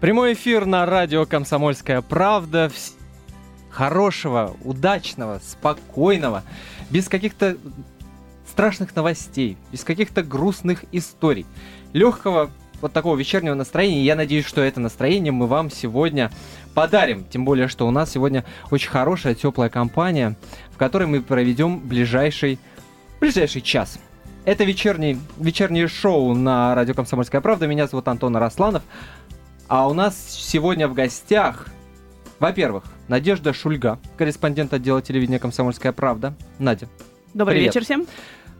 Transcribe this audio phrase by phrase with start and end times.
[0.00, 2.70] Прямой эфир на радио «Комсомольская правда».
[3.70, 6.42] Хорошего, удачного, спокойного,
[6.90, 7.56] без каких-то
[8.46, 11.46] страшных новостей, без каких-то грустных историй.
[11.94, 12.50] Легкого
[12.82, 14.04] вот такого вечернего настроения.
[14.04, 16.30] Я надеюсь, что это настроение мы вам сегодня
[16.74, 17.24] подарим.
[17.24, 20.36] Тем более, что у нас сегодня очень хорошая, теплая компания,
[20.72, 22.58] в которой мы проведем ближайший,
[23.18, 23.98] ближайший час.
[24.44, 27.66] Это вечерний, вечернее шоу на радио «Комсомольская правда».
[27.66, 28.82] Меня зовут Антон Арасланов.
[29.68, 31.66] А у нас сегодня в гостях,
[32.38, 36.34] во-первых, Надежда Шульга, корреспондент отдела телевидения «Комсомольская правда».
[36.60, 36.88] Надя.
[37.34, 37.74] Добрый привет.
[37.74, 38.06] вечер всем.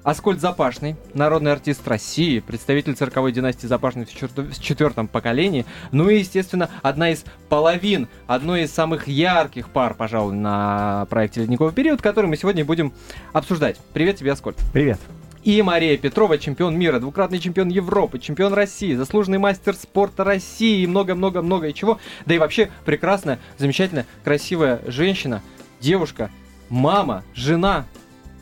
[0.03, 5.65] Аскольд Запашный, народный артист России, представитель цирковой династии Запашных в четвертом поколении.
[5.93, 11.73] Ну и, естественно, одна из половин, одной из самых ярких пар, пожалуй, на проекте «Ледниковый
[11.73, 12.93] период», который мы сегодня будем
[13.33, 13.79] обсуждать.
[13.93, 14.57] Привет тебе, Аскольд.
[14.73, 14.99] Привет
[15.47, 20.89] и Мария Петрова, чемпион мира, двукратный чемпион Европы, чемпион России, заслуженный мастер спорта России и
[20.89, 22.01] много-много-много чего.
[22.27, 25.43] Да и вообще прекрасная, замечательная, красивая женщина,
[25.81, 26.33] девушка,
[26.69, 27.87] мама, жена.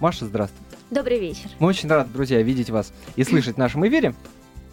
[0.01, 0.65] Маша, здравствуй.
[0.91, 1.51] Добрый вечер.
[1.59, 4.15] Мы очень рады, друзья, видеть вас и слышать в нашем эфире.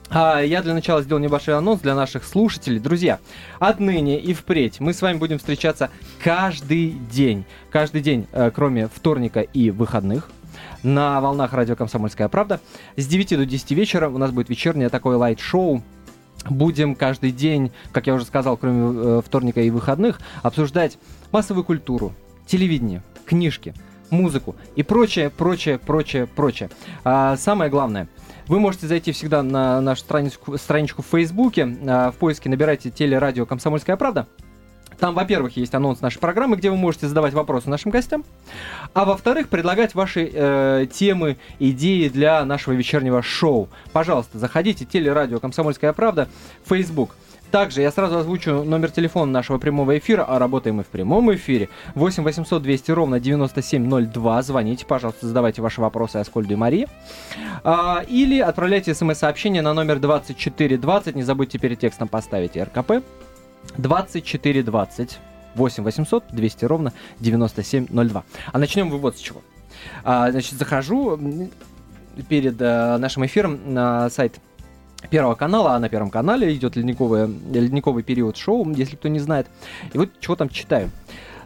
[0.09, 2.79] А я для начала сделал небольшой анонс для наших слушателей.
[2.79, 3.19] Друзья,
[3.59, 5.89] отныне и впредь мы с вами будем встречаться
[6.23, 7.43] каждый день.
[7.71, 10.29] Каждый день, э, кроме вторника и выходных
[10.83, 12.59] на волнах радио «Комсомольская правда».
[12.95, 15.83] С 9 до 10 вечера у нас будет вечернее такое лайт-шоу
[16.49, 20.97] будем каждый день, как я уже сказал, кроме э, вторника и выходных, обсуждать
[21.31, 22.13] массовую культуру,
[22.47, 23.73] телевидение, книжки,
[24.09, 26.69] музыку и прочее, прочее, прочее, прочее.
[27.03, 28.07] А самое главное,
[28.47, 33.45] вы можете зайти всегда на нашу страничку, страничку в Фейсбуке, а, в поиске набирайте телерадио
[33.45, 34.27] «Комсомольская правда»,
[35.01, 38.23] там, во-первых, есть анонс нашей программы, где вы можете задавать вопросы нашим гостям,
[38.93, 43.67] а во-вторых, предлагать ваши э, темы, идеи для нашего вечернего шоу.
[43.93, 46.29] Пожалуйста, заходите, телерадио «Комсомольская правда»,
[46.65, 47.15] Facebook.
[47.49, 51.69] Также я сразу озвучу номер телефона нашего прямого эфира, а работаем мы в прямом эфире.
[51.95, 54.41] 8 800 200 ровно 9702.
[54.43, 56.87] Звоните, пожалуйста, задавайте ваши вопросы Аскольду и Марии.
[57.63, 61.15] А, или отправляйте смс-сообщение на номер 2420.
[61.15, 63.03] Не забудьте перед текстом поставить РКП.
[63.77, 65.19] 2420
[65.55, 68.23] 8 800 200 ровно 9702.
[68.51, 69.41] А начнем вы вот с чего.
[70.03, 71.19] А, значит, захожу
[72.29, 74.39] перед а, нашим эфиром на сайт
[75.09, 79.47] Первого канала, а на Первом канале идет ледниковый, ледниковый период шоу, если кто не знает.
[79.93, 80.91] И вот чего там читаю.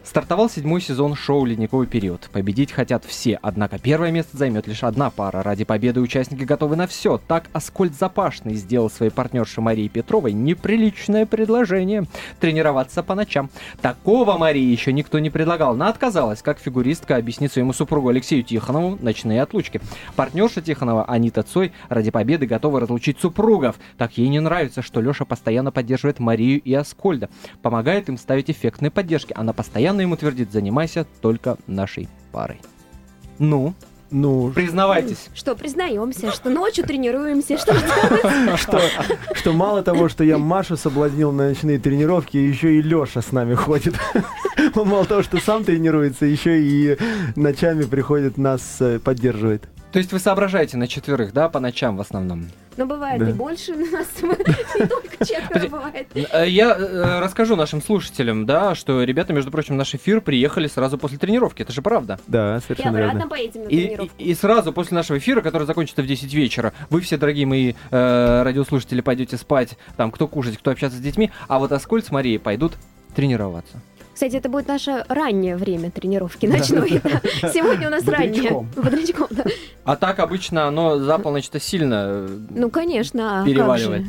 [0.06, 2.30] Стартовал седьмой сезон шоу «Ледниковый период».
[2.32, 5.42] Победить хотят все, однако первое место займет лишь одна пара.
[5.42, 7.20] Ради победы участники готовы на все.
[7.26, 12.04] Так Аскольд Запашный сделал своей партнерше Марии Петровой неприличное предложение–
[12.40, 13.50] тренироваться по ночам.
[13.82, 15.72] Такого Марии еще никто не предлагал.
[15.72, 19.80] Она отказалась, как фигуристка объяснит своему супругу Алексею Тихонову ночные отлучки.
[20.14, 23.74] Партнерша Тихонова Анита Цой ради победы готова разлучить супругов.
[23.98, 27.28] Так ей не нравится, что Леша постоянно поддерживает Марию и Аскольда.
[27.60, 29.32] Помогает им ставить эффектные поддержки.
[29.36, 32.60] Она постоянно постоянно ему твердит, занимайся только нашей парой.
[33.38, 33.74] Ну,
[34.10, 35.28] ну, признавайтесь.
[35.34, 37.74] Что, признаемся, что ночью тренируемся, что
[38.56, 38.80] что,
[39.34, 43.54] что мало того, что я Машу соблазнил на ночные тренировки, еще и Леша с нами
[43.54, 43.94] ходит.
[44.74, 46.96] Он мало того, что сам тренируется, еще и
[47.34, 49.68] ночами приходит нас э, поддерживает.
[49.92, 52.46] То есть вы соображаете на четверых, да, по ночам в основном?
[52.76, 53.30] Но бывает да.
[53.30, 56.08] и больше нас, не только четверо бывает.
[56.14, 60.66] Э, я э, расскажу нашим слушателям, да, что ребята, между прочим, в наш эфир приехали
[60.66, 62.18] сразу после тренировки, это же правда.
[62.26, 64.14] Да, совершенно и обратно поедем на тренировку.
[64.18, 67.74] И, и, сразу после нашего эфира, который закончится в 10 вечера, вы все, дорогие мои
[67.90, 72.10] э, радиослушатели, пойдете спать, там, кто кушать, кто общаться с детьми, а вот Аскольд с
[72.10, 72.74] Марией пойдут
[73.14, 73.80] тренироваться.
[74.16, 76.88] Кстати, это будет наше раннее время тренировки ночной.
[77.52, 78.66] Сегодня у нас раннее.
[78.74, 79.44] Бодрячком, да.
[79.84, 83.42] А так обычно оно за полночь-то сильно э, Ну, конечно.
[83.42, 84.06] А переваливает.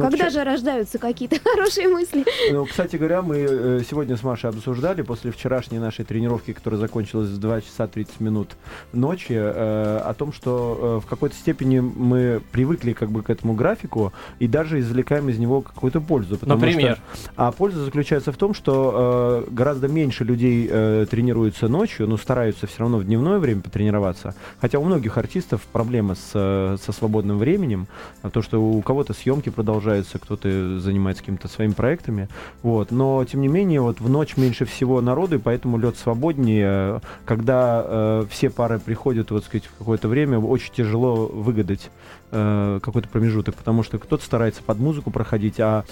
[0.00, 0.44] Ну, Когда вчера...
[0.44, 2.24] же рождаются какие-то хорошие мысли?
[2.50, 7.28] Ну, кстати говоря, мы э, сегодня с Машей обсуждали после вчерашней нашей тренировки, которая закончилась
[7.28, 8.56] в 2 часа 30 минут
[8.92, 13.54] ночи, э, о том, что э, в какой-то степени мы привыкли как бы к этому
[13.54, 16.38] графику и даже извлекаем из него какую-то пользу.
[16.42, 16.98] Например?
[17.12, 22.16] Что, а польза заключается в том, что э, гораздо меньше людей э, тренируются ночью, но
[22.16, 24.34] стараются все равно в дневное время потренироваться.
[24.60, 27.86] Хотя у многих артистов проблема с, э, со свободным временем,
[28.32, 32.28] то, что у кого-то съемки продолжаются продолжается, кто-то занимается какими-то своими проектами.
[32.62, 32.90] Вот.
[32.90, 37.00] Но, тем не менее, вот в ночь меньше всего народу, и поэтому лед свободнее.
[37.24, 41.90] Когда э, все пары приходят, вот сказать, в какое-то время, очень тяжело выгадать
[42.30, 45.84] э, какой-то промежуток, потому что кто-то старается под музыку проходить, а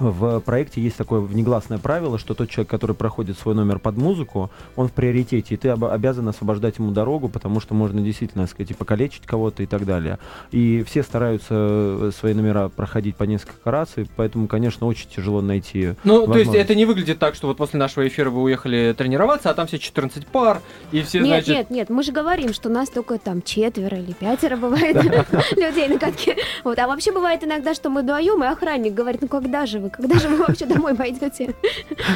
[0.00, 4.50] в проекте есть такое внегласное правило, что тот человек, который проходит свой номер под музыку,
[4.76, 8.52] он в приоритете, и ты об- обязан освобождать ему дорогу, потому что можно действительно, так
[8.52, 10.18] сказать, и покалечить кого-то и так далее.
[10.50, 15.40] И все стараются э, свои номера проходить по несколько раз, и поэтому, конечно, очень тяжело
[15.40, 18.94] найти Ну, то есть это не выглядит так, что вот после нашего эфира вы уехали
[18.96, 20.62] тренироваться, а там все 14 пар,
[20.92, 21.48] и все, Нет, значит...
[21.48, 24.96] нет, нет, мы же говорим, что нас только там четверо или пятеро бывает
[25.56, 26.36] людей на катке.
[26.64, 29.87] Вот, а вообще бывает иногда, что мы вдвоем, и охранник говорит, ну когда же вы,
[29.90, 31.54] когда же вы вообще домой пойдете?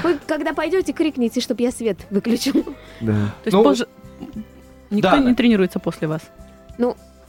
[0.03, 2.65] Вы когда пойдете, крикните, чтобы я свет выключил.
[3.01, 3.13] Да.
[3.13, 3.87] То есть Ну, позже...
[4.91, 5.19] Никто да.
[5.19, 6.23] не тренируется после вас.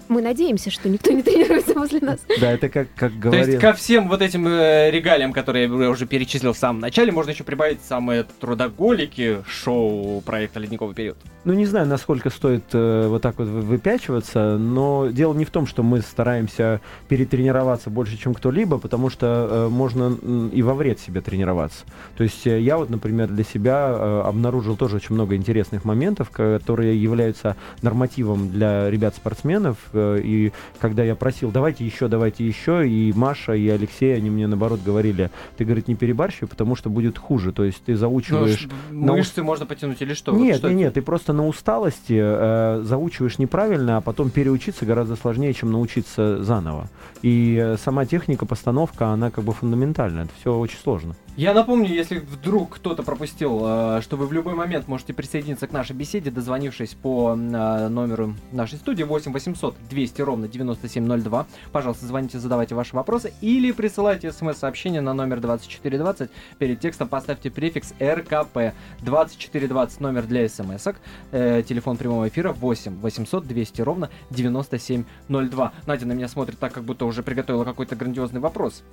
[0.09, 2.19] Мы надеемся, что никто не тренируется после нас.
[2.39, 3.47] Да, это как, как То говорил...
[3.47, 7.31] есть ко всем вот этим э, регалиям, которые я уже перечислил в самом начале, можно
[7.31, 11.17] еще прибавить самые трудоголики шоу проекта «Ледниковый период».
[11.45, 15.49] Ну, не знаю, насколько стоит э, вот так вот вы- выпячиваться, но дело не в
[15.49, 16.79] том, что мы стараемся
[17.09, 20.17] перетренироваться больше, чем кто-либо, потому что э, можно
[20.53, 21.85] и во вред себе тренироваться.
[22.17, 26.29] То есть э, я вот, например, для себя э, обнаружил тоже очень много интересных моментов,
[26.29, 29.77] которые являются нормативом для ребят-спортсменов.
[29.93, 34.47] Э, и когда я просил, давайте еще, давайте еще, и Маша, и Алексей, они мне
[34.47, 37.51] наоборот говорили, ты, говорит, не перебарщивай, потому что будет хуже.
[37.51, 38.67] То есть ты Ну, заучиваешь...
[38.91, 40.31] на мышцы можно потянуть или что?
[40.33, 45.15] Нет, что нет, нет, ты просто на усталости э, заучиваешь неправильно, а потом переучиться гораздо
[45.15, 46.89] сложнее, чем научиться заново.
[47.21, 50.25] И э, сама техника, постановка, она как бы фундаментальная.
[50.25, 51.15] Это все очень сложно.
[51.35, 55.71] Я напомню, если вдруг кто-то пропустил, э, что вы в любой момент можете присоединиться к
[55.71, 61.45] нашей беседе, дозвонившись по номеру нашей студии 8 800 200 ровно 9702.
[61.71, 66.29] Пожалуйста, звоните, задавайте ваши вопросы или присылайте смс-сообщение на номер 2420.
[66.59, 68.73] Перед текстом поставьте префикс РКП.
[69.01, 70.95] 2420 номер для смс-ок.
[71.31, 75.73] Э, телефон прямого эфира 8 800 200 ровно 9702.
[75.85, 78.83] Надя на меня смотрит так, как будто уже приготовила какой-то грандиозный вопрос.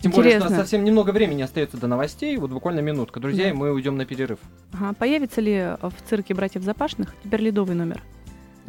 [0.00, 0.64] Тем более, что у нас Интересно.
[0.64, 3.18] совсем немного времени остается до новостей, вот буквально минутка.
[3.18, 3.50] Друзья, Да.
[3.50, 4.38] и мы уйдем на перерыв.
[4.72, 4.92] Ага.
[4.92, 8.02] Появится ли в цирке братьев Запашных теперь ледовый номер?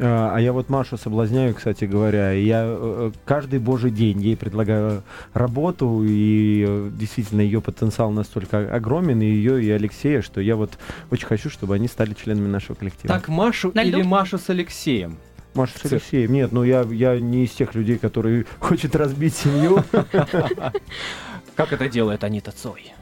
[0.02, 2.32] А а я вот Машу соблазняю, кстати говоря.
[2.32, 5.02] Я э, каждый божий день ей предлагаю
[5.34, 10.78] работу, и э, действительно ее потенциал настолько огромен, и ее, и Алексея, что я вот
[11.10, 13.12] очень хочу, чтобы они стали членами нашего коллектива.
[13.12, 15.18] Так, Машу На или Машу с Алексеем?
[15.54, 15.92] Маша с.
[15.92, 16.32] Алексеем.
[16.32, 19.84] Нет, ну я, я не из тех людей, которые хочет разбить семью.
[21.56, 22.94] Как это делает Анита Цой?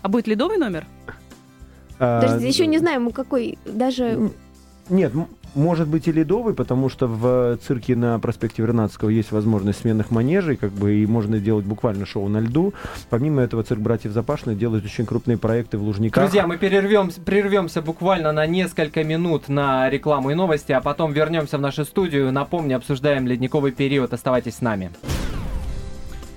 [0.00, 0.86] А будет ледовый номер?
[1.98, 4.30] А, Подожди, еще не знаем, какой даже...
[4.88, 5.12] Нет,
[5.54, 10.56] может быть и ледовый, потому что в цирке на проспекте Вернадского есть возможность сменных манежей,
[10.56, 12.72] как бы, и можно сделать буквально шоу на льду.
[13.10, 16.24] Помимо этого, цирк братьев Запашных делает очень крупные проекты в Лужниках.
[16.24, 21.58] Друзья, мы перервемся, прервемся буквально на несколько минут на рекламу и новости, а потом вернемся
[21.58, 22.32] в нашу студию.
[22.32, 24.12] Напомню, обсуждаем ледниковый период.
[24.12, 24.90] Оставайтесь с нами.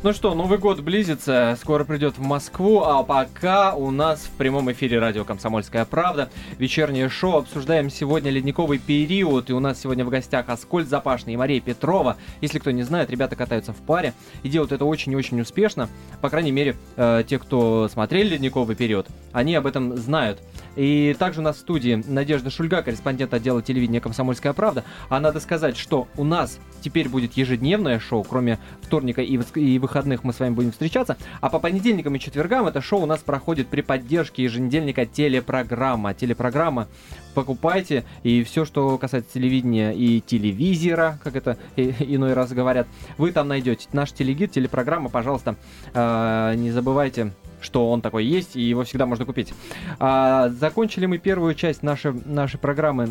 [0.06, 4.72] Ну что, Новый год близится, скоро придет в Москву, а пока у нас в прямом
[4.72, 6.30] эфире радио «Комсомольская правда»
[6.60, 7.40] вечернее шоу.
[7.40, 12.18] Обсуждаем сегодня ледниковый период, и у нас сегодня в гостях Аскольд Запашный и Мария Петрова.
[12.40, 14.14] Если кто не знает, ребята катаются в паре
[14.44, 15.90] и делают это очень и очень успешно.
[16.22, 20.40] По крайней мере, э, те, кто смотрели ледниковый период, они об этом знают.
[20.76, 24.84] И также у нас в студии Надежда Шульга, корреспондент отдела телевидения «Комсомольская правда».
[25.10, 30.24] А надо сказать, что у нас теперь будет ежедневное шоу, кроме вторника и, и выходных
[30.24, 31.18] мы с вами будем встречаться.
[31.42, 36.14] А по понедельникам и четвергам это шоу у нас проходит при поддержке еженедельника телепрограмма.
[36.14, 36.88] Телепрограмма
[37.36, 42.88] покупайте, и все, что касается телевидения и телевизора, как это иной раз говорят,
[43.18, 43.88] вы там найдете.
[43.94, 45.56] Наш телегид, телепрограмма, пожалуйста,
[45.94, 49.52] э, не забывайте что он такой есть, и его всегда можно купить.
[49.98, 53.10] А, закончили мы первую часть нашей, нашей программы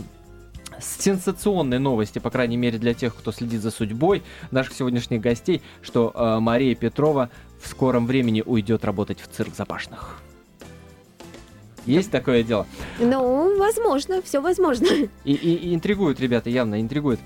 [0.81, 5.61] с сенсационной новости, по крайней мере для тех, кто следит за судьбой наших сегодняшних гостей,
[5.83, 10.21] что э, Мария Петрова в скором времени уйдет работать в цирк Запашных.
[11.87, 12.67] Есть такое дело.
[12.99, 14.87] Ну, возможно, все возможно.
[15.25, 17.21] И, и- и интригуют, ребята, явно интригуют.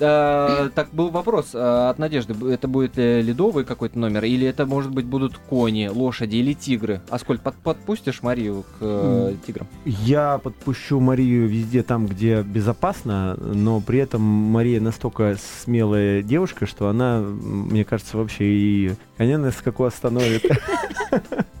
[0.00, 2.34] Э, так, был вопрос э, от Надежды.
[2.50, 4.24] Это будет ледовый какой-то номер?
[4.24, 7.02] Или это, может быть, будут кони, лошади или тигры?
[7.10, 9.68] Аскольд, под, подпустишь Марию к э, тиграм?
[9.84, 16.88] Я подпущу Марию везде там, где безопасно, но при этом Мария настолько смелая девушка, что
[16.88, 20.42] она, мне кажется, вообще и коня на скаку остановит.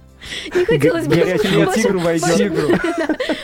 [0.54, 2.52] Не хотелось бы ваших- тигру войдет.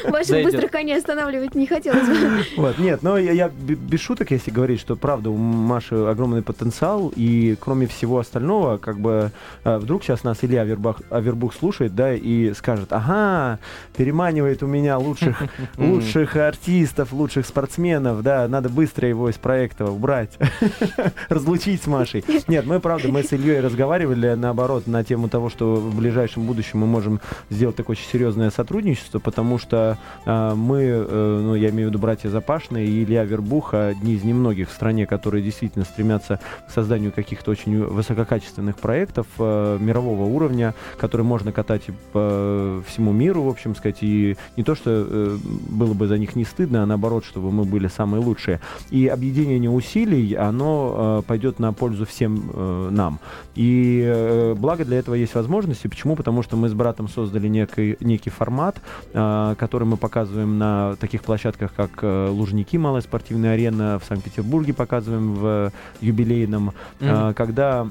[0.05, 2.15] ваших- быстрых коней останавливать не хотелось бы.
[2.57, 7.57] Вот, нет, но я, без шуток, если говорить, что правда у Маши огромный потенциал, и
[7.61, 9.31] кроме всего остального, как бы
[9.65, 13.59] э, вдруг сейчас нас Илья Авербух слушает, да, и скажет, ага,
[13.97, 15.43] переманивает у меня лучших,
[15.77, 20.39] лучших артистов, лучших спортсменов, да, надо быстро его из проекта убрать,
[21.29, 22.25] разлучить с Машей.
[22.47, 26.68] Нет, мы, правда, мы с Ильей разговаривали, наоборот, на тему того, что в ближайшем будущем
[26.77, 27.21] мы можем
[27.51, 31.99] сделать такое очень серьезное сотрудничество, потому что а, мы, э, ну, я имею в виду
[31.99, 37.13] братья Запашные и Илья Вербуха, одни из немногих в стране, которые действительно стремятся к созданию
[37.13, 43.75] каких-то очень высококачественных проектов э, мирового уровня, которые можно катать по всему миру, в общем
[43.75, 47.51] сказать, и не то, что э, было бы за них не стыдно, а наоборот, чтобы
[47.51, 48.61] мы были самые лучшие.
[48.91, 53.21] И объединение усилий, оно э, пойдет на пользу всем э, нам.
[53.55, 55.89] И э, благо для этого есть возможности.
[55.89, 56.17] Почему?
[56.17, 58.77] Потому что мы с братом создали некий, некий формат,
[59.13, 64.73] э, который мы показываем на таких площадках, как э, Лужники, малая спортивная арена, в Санкт-Петербурге
[64.75, 66.75] показываем в юбилейном, Мгм.
[67.01, 67.87] э, когда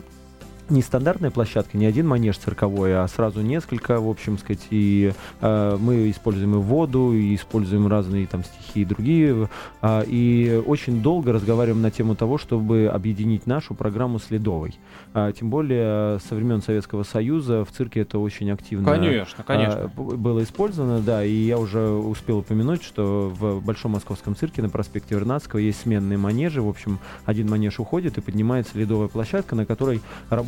[0.69, 5.77] не стандартная площадка, не один манеж цирковой, а сразу несколько, в общем сказать, и э,
[5.79, 9.49] мы используем и воду, и используем разные там стихи и другие,
[9.81, 14.75] а, и очень долго разговариваем на тему того, чтобы объединить нашу программу с Ледовой.
[15.13, 19.81] А, тем более э, со времен Советского Союза в цирке это очень активно Конечно, конечно.
[19.83, 24.61] а, б- было использовано, да, и я уже успел упомянуть, что в Большом Московском цирке
[24.61, 29.55] на проспекте Вернадского есть сменные манежи, в общем, один манеж уходит и поднимается ледовая площадка,
[29.55, 30.01] на которой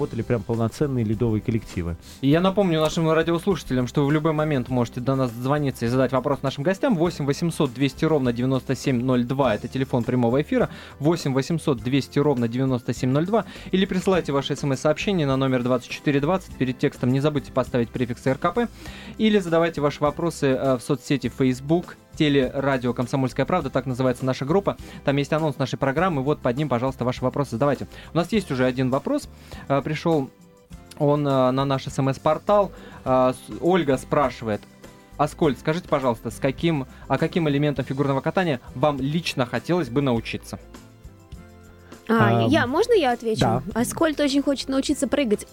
[0.10, 1.96] работали прям полноценные ледовые коллективы.
[2.22, 5.88] И я напомню нашим радиослушателям, что вы в любой момент можете до нас дозвониться и
[5.88, 6.96] задать вопрос нашим гостям.
[6.96, 10.70] 8 800 200 ровно 9702 это телефон прямого эфира.
[11.00, 16.58] 8 800 200 ровно 9702 или присылайте ваши смс-сообщения на номер 2420.
[16.58, 18.70] Перед текстом не забудьте поставить префикс РКП.
[19.20, 24.76] Или задавайте ваши вопросы э, в соцсети Facebook, телерадио «Комсомольская правда», так называется наша группа.
[25.06, 26.22] Там есть анонс нашей программы.
[26.22, 27.88] Вот под ним, пожалуйста, ваши вопросы задавайте.
[28.14, 29.30] У нас есть уже один вопрос.
[29.70, 30.30] Э, Пришел
[30.98, 32.74] он э, на наш смс-портал.
[33.06, 34.62] Э, Ольга спрашивает.
[35.16, 40.60] Аскольд, скажите, пожалуйста, с каким, а каким элементом фигурного катания вам лично хотелось бы научиться?
[42.10, 43.42] А, Ам, я, можно я отвечу?
[43.42, 43.64] да.
[43.74, 45.48] Аскольд очень хочет научиться прыгать.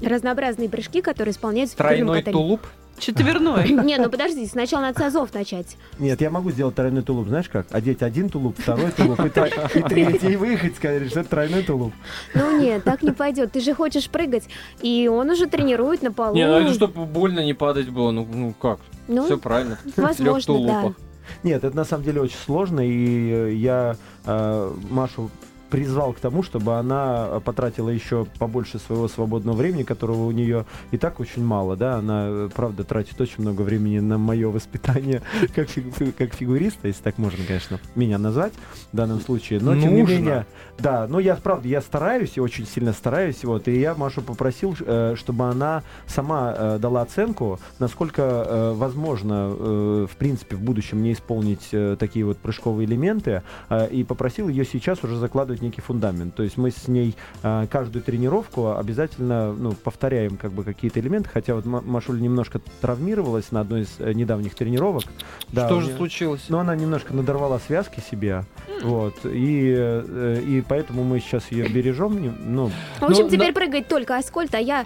[0.00, 2.66] Разнообразные прыжки, которые исполняются в фигурном Тройной тулуп?
[3.02, 3.68] Четверной.
[3.84, 5.76] Не, ну подожди, сначала надо с азов начать.
[5.98, 7.66] Нет, я могу сделать тройной тулуп, знаешь как?
[7.70, 11.64] Одеть один тулуп, второй тулуп и, тро- и третий, и выехать, сказать, что это тройной
[11.64, 11.92] тулуп.
[12.34, 13.50] Ну нет, так не пойдет.
[13.52, 14.44] Ты же хочешь прыгать,
[14.82, 16.36] и он уже тренирует на полу.
[16.36, 18.12] Не, ну это чтобы больно не падать было.
[18.12, 18.78] Ну, ну как?
[19.08, 19.78] Ну, Все правильно.
[19.96, 20.94] возможно, да.
[21.42, 25.30] Нет, это на самом деле очень сложно, и я э, Машу
[25.72, 30.66] призвал к тому, чтобы она э, потратила еще побольше своего свободного времени, которого у нее
[30.90, 35.22] и так очень мало, да, она, э, правда, тратит очень много времени на мое воспитание
[35.54, 38.52] как, фигу- как фигуриста, если так можно, конечно, меня назвать
[38.92, 40.12] в данном случае, но тем не Нужно.
[40.12, 40.46] менее,
[40.78, 45.14] да, но я, правда, я стараюсь, очень сильно стараюсь, вот, и я Машу попросил, э,
[45.16, 52.36] чтобы она сама дала оценку, насколько возможно, в принципе, в будущем мне исполнить такие вот
[52.36, 53.42] прыжковые элементы,
[53.90, 56.34] и попросил ее сейчас уже закладывать некий фундамент.
[56.34, 61.28] То есть мы с ней э, каждую тренировку обязательно ну, повторяем как бы какие-то элементы,
[61.32, 65.04] хотя вот Ма- Машуля немножко травмировалась на одной из э, недавних тренировок.
[65.48, 66.44] Да, Что же неё- случилось?
[66.48, 68.44] но она немножко надорвала связки себе,
[68.82, 72.12] вот, и, э, и поэтому мы сейчас ее бережем,
[72.44, 74.84] ну, В общем, Ну, теперь прыгает только Аскольд, а я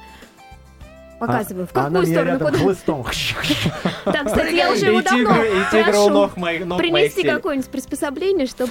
[1.19, 1.67] показываю.
[1.67, 2.33] В а она какую меня сторону?
[2.33, 2.59] рядом Куда?
[2.59, 3.05] хлыстом.
[4.05, 5.35] Так, кстати, я уже его давно
[5.71, 8.71] прошу ног моих, ног моих принести какое-нибудь приспособление, чтобы...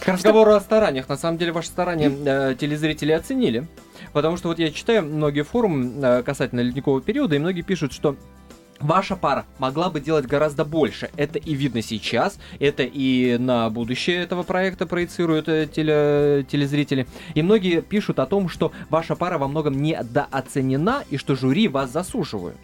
[0.00, 1.08] К разговору о стараниях.
[1.08, 3.66] На самом деле, ваши старания э, телезрители оценили.
[4.12, 8.16] Потому что вот я читаю многие форумы э, касательно ледникового периода, и многие пишут, что
[8.82, 11.10] Ваша пара могла бы делать гораздо больше.
[11.16, 17.06] Это и видно сейчас, это и на будущее этого проекта проецируют э, теле- телезрители.
[17.34, 21.90] И многие пишут о том, что ваша пара во многом недооценена и что жюри вас
[21.92, 22.56] засушивают.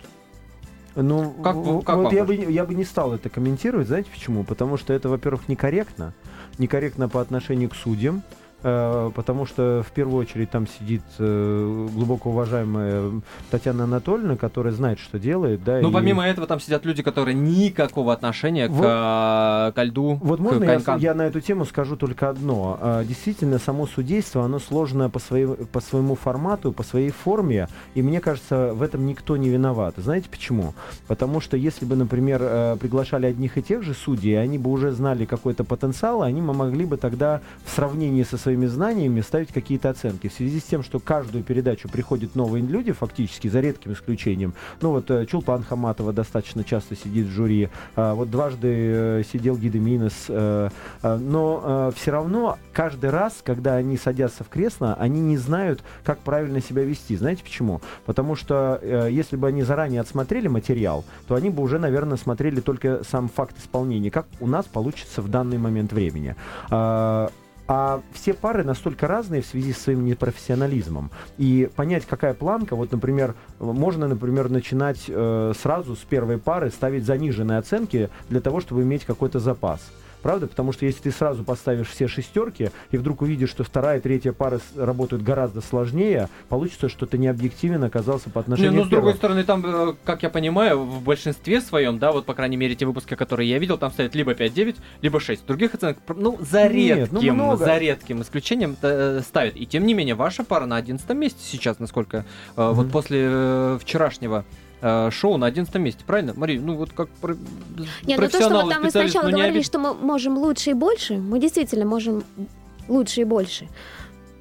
[0.96, 4.42] Ну, Как вы- как вот я бы, я бы не стал это комментировать, знаете почему?
[4.42, 6.12] Потому что это, во-первых, некорректно.
[6.58, 8.22] Некорректно по отношению к судьям,
[8.62, 15.18] потому что в первую очередь там сидит э, глубоко уважаемая Татьяна Анатольевна, которая знает, что
[15.18, 15.78] делает, да.
[15.80, 20.18] Ну, и- помимо этого, там сидят люди, которые никакого отношения Вот- к, э, ко льду,
[20.22, 22.78] Вот к можно я, я на эту тему скажу только одно.
[22.80, 28.02] А, Действительно, само судейство, оно сложно по, своей, по своему формату, по своей форме, и
[28.02, 29.94] мне кажется, в этом никто не виноват.
[29.96, 30.74] Знаете почему?
[31.06, 34.90] Потому что если бы, например, э, приглашали одних и тех же судей, они бы уже
[34.92, 40.28] знали какой-то потенциал, они могли бы тогда в сравнении со своими знаниями ставить какие-то оценки.
[40.28, 44.54] В связи с тем, что каждую передачу приходят новые люди, фактически, за редким исключением.
[44.80, 49.58] Ну вот э, Чулпан Хаматова достаточно часто сидит в жюри, а, вот дважды э, сидел
[49.58, 50.70] Гида Минес, э,
[51.02, 56.62] но все равно каждый раз, когда они садятся в кресло, они не знают, как правильно
[56.62, 57.16] себя вести.
[57.16, 57.82] Знаете почему?
[58.06, 63.02] Потому что если бы они заранее отсмотрели материал, то они бы уже, наверное, смотрели только
[63.04, 66.34] сам факт исполнения, как у нас получится в данный момент времени.
[67.70, 71.10] А, все пары настолько разные в связи с своим непрофессионализмом.
[71.37, 77.04] И понять, какая планка, вот, например, можно, например, начинать э, сразу с первой пары ставить
[77.04, 79.82] заниженные оценки для того, чтобы иметь какой-то запас.
[80.22, 80.46] Правда?
[80.46, 84.32] Потому что если ты сразу поставишь все шестерки и вдруг увидишь, что вторая и третья
[84.32, 88.87] пара работают гораздо сложнее, получится, что ты не объективен оказался по Не, отношению ну, к
[88.87, 92.56] с другой стороны, там, э, как я понимаю, в большинстве своем, да, вот, по крайней
[92.56, 95.46] мере, те выпуски, которые я видел, там стоят либо 5-9, либо 6.
[95.46, 97.64] Других оценок, ну, за Нет, ну, редким, много.
[97.64, 99.56] за редким исключением э, ставят.
[99.56, 102.90] И тем не менее, ваша пара на 11 месте сейчас, насколько, э, вот Мгм.
[102.90, 104.67] после э, вчерашнего э,
[105.11, 106.32] шоу на 11 месте, правильно?
[106.37, 107.37] Мария, ну вот как про-
[108.04, 109.94] Не, ну то, что вот и там мы специалист, сначала ну, говорили, обид- что мы
[109.94, 112.23] можем лучше и больше, мы действительно можем
[112.88, 113.68] лучше и больше.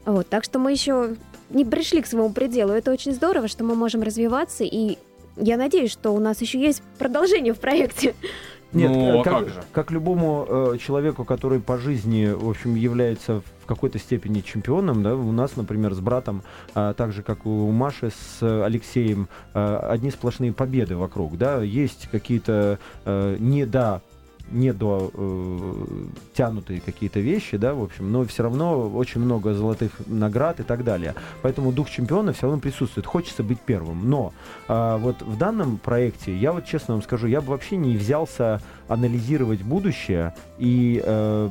[0.06, 1.16] Вот, так что мы еще
[1.50, 2.72] не пришли к своему пределу.
[2.74, 4.98] Это очень здорово, что мы можем развиваться, и
[5.36, 8.14] я надеюсь, что у нас еще есть продолжение в проекте.
[8.74, 9.64] Нет, Ну, э, а как, как же?
[9.72, 15.16] как любому э, человеку, который по жизни, в общем, является в какой-то степени чемпионом, да,
[15.16, 16.44] у нас, например, с братом,
[16.74, 21.62] а, так же, как у Маши с э, Алексеем, э, одни сплошные победы вокруг, да,
[21.62, 24.02] есть какие-то э, не до
[24.52, 25.74] не до э,
[26.34, 30.84] тянутые какие-то вещи, да, в общем, но все равно очень много золотых наград и так
[30.84, 31.16] далее.
[31.42, 33.06] Поэтому дух чемпиона все равно присутствует.
[33.06, 34.10] Хочется быть первым.
[34.10, 34.34] Но
[34.68, 38.62] а, вот в данном проекте, я вот честно вам скажу, я бы вообще не взялся
[38.88, 41.50] анализировать будущее и э,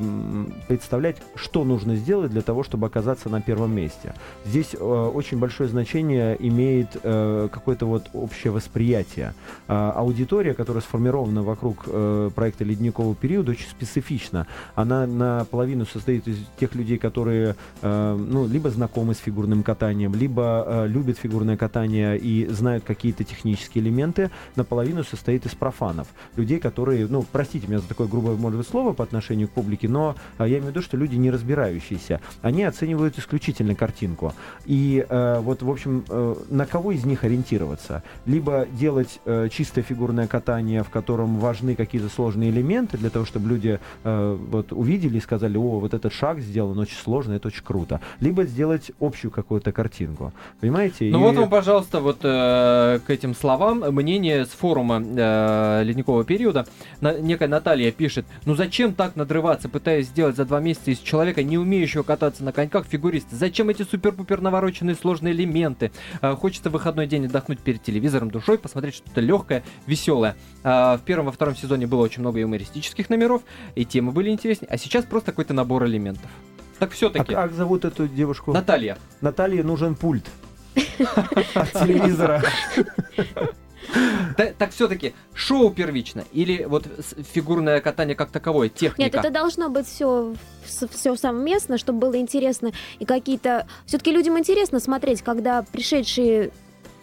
[0.69, 4.15] представлять, что нужно сделать для того, чтобы оказаться на первом месте.
[4.45, 9.35] Здесь э, очень большое значение имеет э, какое-то вот общее восприятие.
[9.69, 14.47] А, аудитория, которая сформирована вокруг э, проекта «Ледникового периода», очень специфична.
[14.75, 20.65] Она наполовину состоит из тех людей, которые э, ну, либо знакомы с фигурным катанием, либо
[20.67, 26.09] э, любят фигурное катание и знают какие-то технические элементы, наполовину состоит из профанов.
[26.37, 29.89] Людей, которые, ну, простите меня за такое грубое, может быть, слово по отношению к публике,
[29.89, 32.21] но э, я имею в виду, что люди не разбирающиеся.
[32.43, 34.33] Они оценивают исключительно картинку.
[34.65, 38.03] И э, вот, в общем, э, на кого из них ориентироваться?
[38.27, 43.49] Либо делать э, чистое фигурное катание, в котором важны какие-то сложные элементы, для того, чтобы
[43.49, 47.65] люди э, вот увидели и сказали, о, вот этот шаг сделан очень сложно, это очень
[47.65, 48.01] круто.
[48.21, 50.33] Либо сделать общую какую-то картинку.
[50.61, 51.09] Понимаете?
[51.11, 56.25] Ну И- вот вам, пожалуйста, вот э, к этим словам мнение с форума э, ледникового
[56.25, 56.67] периода.
[57.01, 61.43] На- некая Наталья пишет, ну зачем так надрываться, пытаясь сделать за два месяца из человека,
[61.43, 63.37] не умеющего кататься на коньках, фигуриста?
[63.37, 65.93] Зачем эти супер-пупер навороченные сложные элементы?
[66.23, 70.37] Э, хочется в выходной день отдохнуть перед телевизором душой, посмотреть что-то легкое, веселое.
[70.63, 73.43] А, в первом, во втором сезоне было очень много юмористических номеров,
[73.75, 76.31] и темы были интереснее, а сейчас просто какой-то набор элементов.
[76.79, 78.53] Так А все-таки, как зовут эту девушку?
[78.53, 80.27] Наталья, Наталье нужен пульт.
[81.55, 82.43] От телевизора.
[84.37, 86.87] Да- так все-таки шоу первично или вот
[87.33, 89.03] фигурное катание как таковое, техника?
[89.03, 90.35] Нет, это должно быть все
[90.91, 92.73] все совместно, чтобы было интересно.
[92.99, 93.67] И какие-то...
[93.87, 96.51] Все-таки людям интересно смотреть, когда пришедшие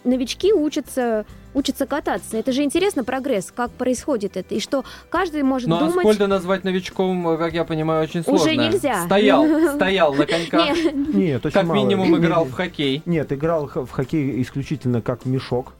[0.04, 2.36] новички учатся учатся кататься.
[2.36, 4.56] Это же интересно прогресс, как происходит это.
[4.56, 5.98] И что каждый может Ну, а думать...
[5.98, 8.50] Аскольда назвать новичком, как я понимаю, очень Уже сложно.
[8.50, 9.04] нельзя.
[9.04, 10.76] Стоял, стоял на коньках.
[10.76, 13.02] Не, Нет, Как минимум играл в хоккей.
[13.06, 15.74] Нет, играл в хоккей исключительно как мешок.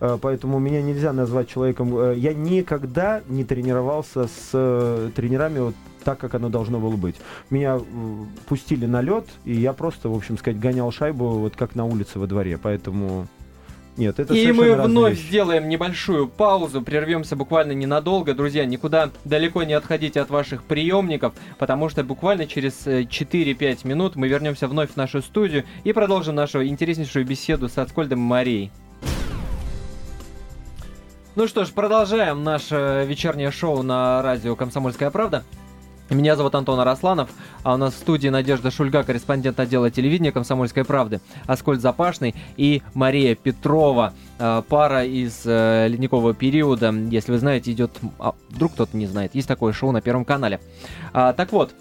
[0.00, 1.96] Э, Поэтому меня нельзя назвать человеком.
[1.96, 7.16] э, Я никогда не тренировался с э, тренерами вот так, как оно должно было быть.
[7.50, 7.80] Меня
[8.46, 12.18] пустили на лед, и я просто, в общем сказать, гонял шайбу вот как на улице
[12.18, 12.58] во дворе.
[12.62, 13.26] Поэтому
[13.96, 15.28] нет, это И мы вновь вещи.
[15.28, 18.34] сделаем небольшую паузу, прервемся буквально ненадолго.
[18.34, 24.16] Друзья, никуда далеко не отходите от ваших приемников, потому что буквально через э, 4-5 минут
[24.16, 28.72] мы вернемся вновь в нашу студию и продолжим нашу интереснейшую беседу с Ацкольдом и Марией.
[31.36, 35.42] Ну что ж, продолжаем наше вечернее шоу на радио «Комсомольская правда».
[36.08, 37.28] Меня зовут Антон Арасланов,
[37.64, 42.82] а у нас в студии Надежда Шульга, корреспондент отдела телевидения «Комсомольской правды», Аскольд Запашный и
[42.94, 46.94] Мария Петрова, э, пара из э, ледникового периода.
[47.10, 47.90] Если вы знаете, идет...
[48.20, 50.60] а, вдруг кто-то не знает, есть такое шоу на Первом канале.
[51.12, 51.74] А, так вот,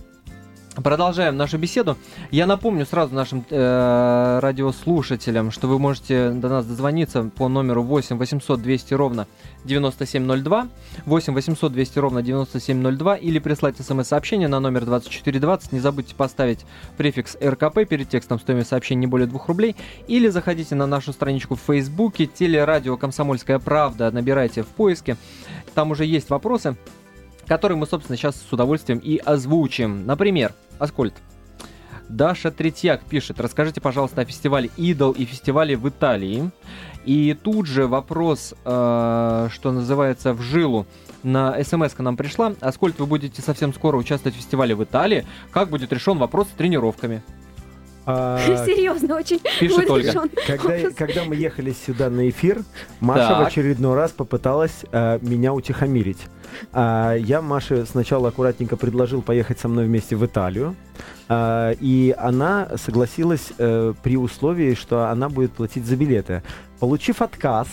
[0.82, 1.98] Продолжаем нашу беседу.
[2.32, 8.18] Я напомню сразу нашим э, радиослушателям, что вы можете до нас дозвониться по номеру 8
[8.18, 9.28] 800 200 ровно
[9.66, 10.68] 9702,
[11.06, 15.74] 8 800 200 ровно 9702 или прислать смс-сообщение на номер 2420.
[15.74, 16.66] Не забудьте поставить
[16.98, 19.76] префикс РКП перед текстом стоимость сообщения не более 2 рублей.
[20.08, 25.18] Или заходите на нашу страничку в Фейсбуке, телерадио «Комсомольская правда», набирайте в поиске.
[25.76, 26.76] Там уже есть вопросы
[27.48, 30.06] который мы, собственно, сейчас с удовольствием и озвучим.
[30.06, 31.14] Например, Аскольд.
[32.10, 36.52] Даша Третьяк пишет, расскажите, пожалуйста, о фестивале «Идол» и фестивале в Италии.
[37.06, 40.86] И тут же вопрос, э, что называется, в жилу
[41.24, 42.54] на смс нам пришла.
[42.62, 45.26] Аскольд, вы будете совсем скоро участвовать в фестивале в Италии.
[45.52, 47.24] Как будет решен вопрос с тренировками?
[48.06, 50.14] А, Серьезно, очень Пишет Ольга.
[50.46, 52.62] Когда, когда мы ехали сюда на эфир,
[53.00, 53.44] Маша Так.
[53.44, 56.28] в очередной раз попыталась э, меня утихомирить.
[56.72, 60.76] А, я Маше сначала аккуратненько предложил поехать со мной вместе в Италию.
[61.30, 66.44] А, и она согласилась э, при условии, что она будет платить за билеты.
[66.80, 67.68] Получив отказ,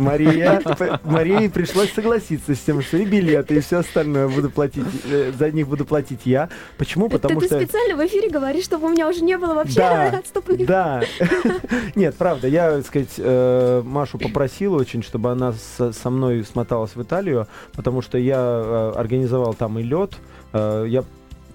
[0.00, 4.86] Мария, п- Марии пришлось согласиться с тем, что и билеты, и все остальное буду платить,
[5.10, 6.48] э, за них буду платить я.
[6.78, 7.08] Почему?
[7.08, 7.60] Потому ты что...
[7.60, 10.66] специально в эфире говоришь, чтобы у меня уже не было вообще Да, отступных.
[10.66, 11.02] Да.
[11.94, 17.02] Нет, правда, я, так сказать, э, Машу попросил очень, чтобы она со, мной смоталась в
[17.02, 20.14] Италию, потому что я э, организовал там и лед.
[20.52, 21.04] Я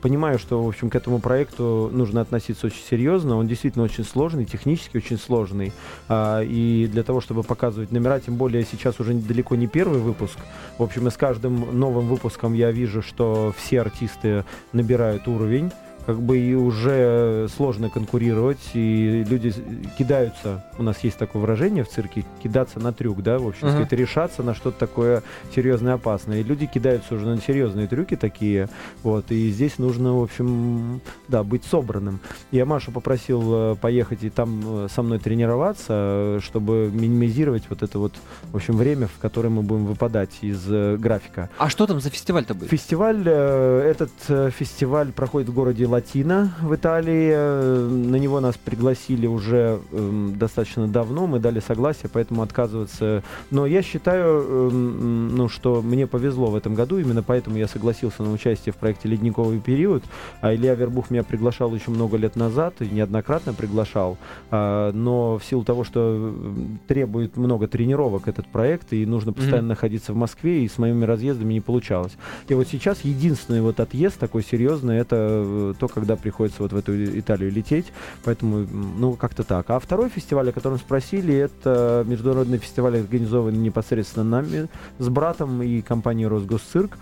[0.06, 3.38] понимаю, что, в общем, к этому проекту нужно относиться очень серьезно.
[3.38, 5.74] Он действительно очень сложный, технически очень сложный.
[6.08, 10.38] А, И для того, чтобы показывать номера, тем более сейчас уже далеко не первый выпуск.
[10.78, 15.72] В общем, и с каждым новым выпуском я вижу, что все артисты набирают уровень
[16.06, 19.54] как бы и уже сложно конкурировать, и люди
[19.98, 23.76] кидаются, у нас есть такое выражение в цирке, кидаться на трюк, да, в общем, Мгм.
[23.76, 26.40] сказать, решаться на что-то такое серьезное, опасное.
[26.40, 28.70] И люди кидаются уже на серьезные трюки такие,
[29.04, 32.20] вот, и здесь нужно, в общем, да, быть собранным.
[32.52, 38.00] Я Машу попросил э, поехать и там э, со мной тренироваться, чтобы минимизировать вот это
[38.00, 38.14] вот,
[38.52, 41.50] в общем, время, в которое мы будем выпадать из э, графика.
[41.58, 42.70] А что там за фестиваль-то будет?
[42.70, 44.12] Фестиваль, этот
[44.54, 47.32] фестиваль проходит в городе Латино в Италии.
[47.34, 53.24] Э, На него нас пригласили уже эм, достаточно давно, мы дали согласие, поэтому отказываться.
[53.50, 58.24] Но я считаю, эм, ну, что мне повезло в этом году, именно поэтому я согласился
[58.24, 60.04] на участие в проекте «Ледниковый период».
[60.42, 64.18] А Илья Вербух меня приглашал еще много лет назад, и неоднократно приглашал.
[64.52, 69.70] А, Но в силу того, что м, требует много тренировок этот проект, и нужно постоянно
[69.70, 72.18] находиться в Москве, и с моими разъездами не получалось.
[72.50, 76.78] И вот сейчас единственный вот отъезд такой серьезный, это э, то, когда приходится вот в
[76.78, 77.92] эту Италию лететь.
[78.24, 78.68] Поэтому,
[78.98, 79.70] ну, как-то так.
[79.70, 84.68] А второй фестиваль, о котором спросили, это международный фестиваль, организованный непосредственно нами
[85.00, 86.98] с братом и компанией «Росгосцирк».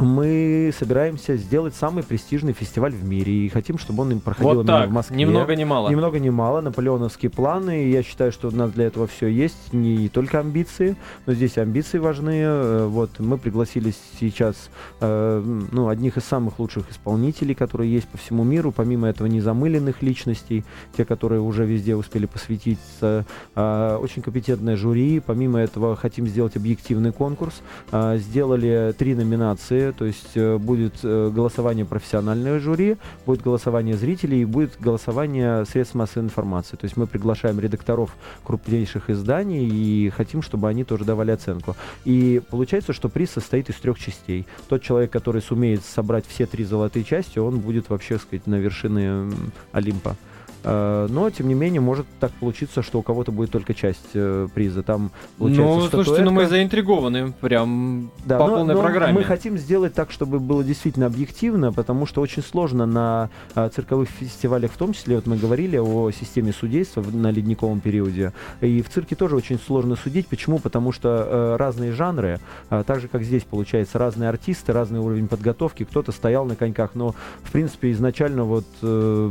[0.00, 4.66] Мы собираемся сделать самый престижный фестиваль в мире и хотим, чтобы он им проходил Вот
[4.66, 5.16] так, в Москве.
[5.16, 5.88] ни много ни мало.
[5.90, 7.88] Ни много ни мало, наполеоновские планы.
[7.90, 9.72] Я считаю, что у нас для этого все есть.
[9.72, 12.40] Не только амбиции, но здесь амбиции важны.
[12.42, 18.16] Э, Вот мы пригласили сейчас э, ну, одних из самых лучших исполнителей, которые есть по
[18.18, 18.72] всему миру.
[18.72, 20.64] Помимо этого незамыленных личностей,
[20.96, 23.26] те, которые уже везде успели посвятиться.
[23.54, 25.20] Э, Очень компетентное жюри.
[25.20, 27.60] Помимо этого хотим сделать объективный конкурс.
[27.92, 29.89] Э, Сделали три номинации.
[29.92, 35.94] То есть э, будет э, голосование профессионального жюри, будет голосование зрителей и будет голосование средств
[35.94, 36.76] массовой информации.
[36.76, 41.76] То есть мы приглашаем редакторов крупнейших изданий и хотим, чтобы они тоже давали оценку.
[42.04, 44.46] И получается, что приз состоит из трех частей.
[44.68, 48.56] Тот человек, который сумеет собрать все три золотые части, он будет вообще, так сказать, на
[48.56, 49.32] вершине
[49.72, 50.16] Олимпа.
[50.62, 54.48] Э, Но, тем не менее, может так получиться, что у кого-то будет только часть э,
[54.54, 54.82] приза.
[54.82, 56.50] Там получается Ну, слушайте, ну мы статуэтка.
[56.50, 59.12] заинтригованы прям Да, по но- полной но программе.
[59.14, 64.08] Мы хотим сделать так, чтобы было действительно объективно, потому что очень сложно на а, цирковых
[64.08, 68.88] фестивалях, в том числе, вот мы говорили о системе судейства на ледниковом периоде, и в
[68.90, 70.26] цирке тоже очень сложно судить.
[70.28, 70.58] Почему?
[70.58, 75.84] Потому что э, разные жанры, так же как здесь получается, разные артисты, разный уровень подготовки.
[75.84, 79.30] Кто-то стоял на коньках, но в принципе изначально вот э,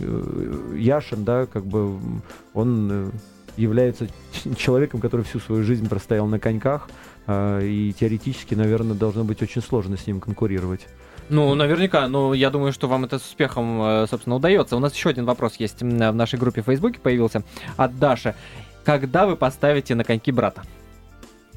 [0.00, 0.39] э,
[0.76, 1.98] Яшин, да, как бы
[2.54, 3.10] он э,
[3.56, 4.08] является
[4.56, 6.88] человеком, который всю свою жизнь простоял на коньках,
[7.26, 10.86] а, и теоретически, наверное, должно быть очень сложно с ним конкурировать.
[11.28, 14.76] Ну, наверняка, но я думаю, что вам это с успехом, э, собственно, удается.
[14.76, 17.44] У нас еще один вопрос есть в нашей группе в Фейсбуке появился
[17.76, 18.34] от Даши.
[18.84, 20.62] Когда вы поставите на коньки брата?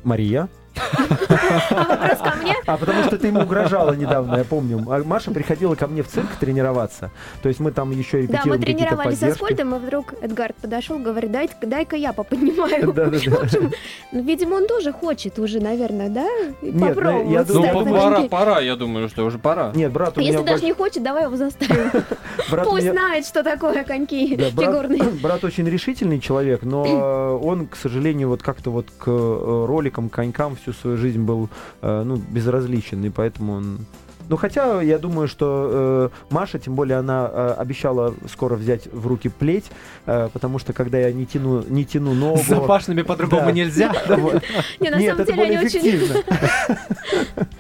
[0.04, 2.56] Мария, А вопрос ко мне?
[2.66, 4.84] А потому что ты ему угрожала недавно, я помню.
[4.90, 7.12] А Маша приходила ко мне в цирк тренироваться.
[7.42, 9.44] То есть мы там еще Да, репетировали мы тренировались со поддержки.
[9.44, 12.92] Скольдом, и вдруг Эдгард подошел, говорит, дай, дай-ка я поподнимаю.
[12.94, 13.18] Да-да-да.
[13.34, 13.72] В общем,
[14.12, 16.28] ну, видимо, он тоже хочет уже, наверное, да?
[16.62, 19.72] Нет, ну, Попробовать я Ну, думаю, на пора, пора, я думаю, что уже пора.
[19.76, 20.32] Нет, брат у меня...
[20.32, 21.92] Если даже больш- не хочет, давай его заставим.
[22.52, 25.04] брат Пусть меня- знает, что такое коньки Да, брат, фигурные.
[25.22, 30.10] брат очень решительный человек, но э, он, к сожалению, вот как-то вот к э, роликам,
[30.10, 31.50] конькам всю свою жизнь был
[31.82, 33.86] э, ну, безразличен, и поэтому он...
[34.34, 39.06] Ну, хотя, я думаю, что э, Маша, тем более, она э, обещала скоро взять в
[39.06, 39.66] руки плеть,
[40.08, 42.40] э, потому что, когда я не тяну, не тяну ногу...
[42.40, 43.52] С запашными по-другому Да.
[43.52, 43.94] нельзя.
[44.80, 45.80] Не, на Нет, самом это деле они более очень...
[45.82, 46.24] эффективно.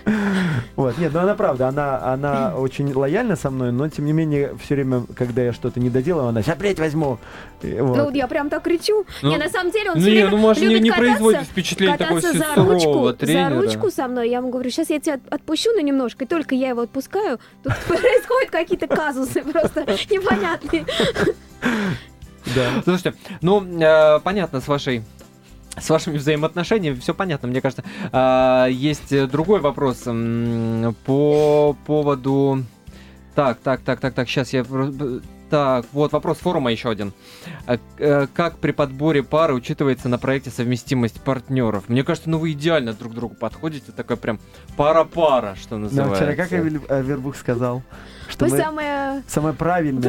[0.76, 4.54] Вот, нет, ну она правда, она, она очень лояльна со мной, но тем не менее,
[4.62, 7.20] все время, когда я что-то не доделаю, она сейчас плеть возьму.
[7.62, 7.98] Вот.
[7.98, 9.06] Ну, я прям так кричу.
[9.22, 11.10] Ну, Не, на самом деле он Ну, все не, время ну, не, любит не кататься,
[11.12, 13.62] производит впечатление такого кататься за ручку, за тренера.
[13.62, 14.30] ручку со мной.
[14.30, 17.74] Я ему говорю, сейчас я тебя отпущу на немножко, и только я его отпускаю, тут
[17.88, 20.86] происходят какие-то казусы просто непонятные.
[22.56, 22.82] Да.
[22.84, 25.04] Слушайте, ну, э, понятно с вашей
[25.78, 27.84] с вашими взаимоотношениями все понятно, мне кажется.
[28.12, 30.04] А, есть э, другой вопрос
[31.06, 32.64] по поводу...
[33.34, 34.64] Так, так, так, так, так, сейчас я...
[35.54, 37.14] Так, вот вопрос форума еще один.
[37.68, 41.90] А, э, Как при подборе пары учитывается на проекте совместимость партнеров?
[41.90, 44.40] Мне кажется, ну вы идеально друг к другу подходите, такая прям
[44.78, 46.16] пара-пара, что Ну, называется.
[46.16, 47.84] вчера как Авель- Авербух сказал,
[48.28, 49.24] что Вы мы самая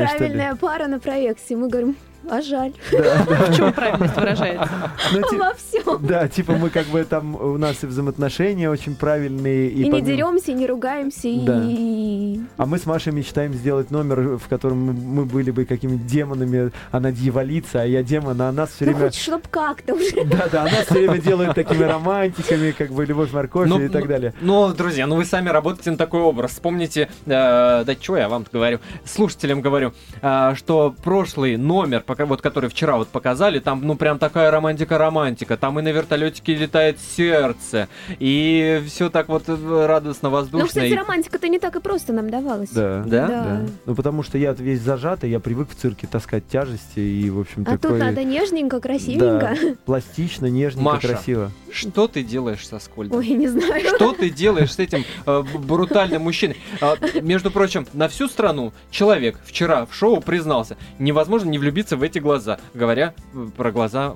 [0.06, 0.18] что ли.
[0.18, 1.56] правильная пара на проекте.
[1.56, 1.94] Мы говорим,
[2.30, 4.70] а жаль, В чем правильность выражается?
[5.12, 6.06] Ну, ти- во всем.
[6.06, 9.68] Да, типа мы как бы там, у нас и взаимоотношения очень правильные.
[9.70, 11.62] И не помимо- деремся, и не ругаемся, Да.
[11.66, 12.40] и...
[12.56, 17.10] А мы с Машей мечтаем сделать номер, в котором мы, были бы какими-то демонами, она
[17.12, 19.06] дьяволица, а я демон, а нас все Ну, время...
[19.06, 20.24] хоть чтоб как-то уже.
[20.24, 24.02] Да, да, она все время делает такими романтиками, как бы любовь морковь Ну, и так
[24.02, 24.34] ну, далее.
[24.40, 26.52] Ну, друзья, ну вы сами работаете на такой образ.
[26.52, 32.40] Вспомните, э, да что я вам говорю, слушателям говорю, э, что прошлый номер, пока, вот
[32.42, 35.56] который вчера вот показали, там, ну, прям такая романтика-романтика.
[35.56, 40.60] Там и на вертолетике летает сердце, и все так вот э, радостно, воздушно.
[40.60, 42.70] Ну, кстати, и- романтика-то не так и просто нам давалась.
[42.70, 43.02] Да.
[43.06, 43.26] Да?
[43.28, 43.60] Да.
[43.86, 47.62] Ну, потому что я весь зажатый, я привык в цирке таскать тяжести и, в общем,
[47.66, 47.98] А тут такой...
[47.98, 49.56] надо нежненько, красивенько.
[49.60, 51.08] Да, пластично, нежненько, Маша.
[51.08, 51.50] красиво.
[51.70, 53.18] Что ты делаешь со Скольдом?
[53.18, 53.82] Ой, не знаю.
[53.96, 56.56] Что ты делаешь с этим э, брутальным мужчиной?
[56.80, 62.02] А, между прочим, на всю страну человек вчера в шоу признался, невозможно не влюбиться в
[62.04, 64.14] эти глаза, говоря э, про глаза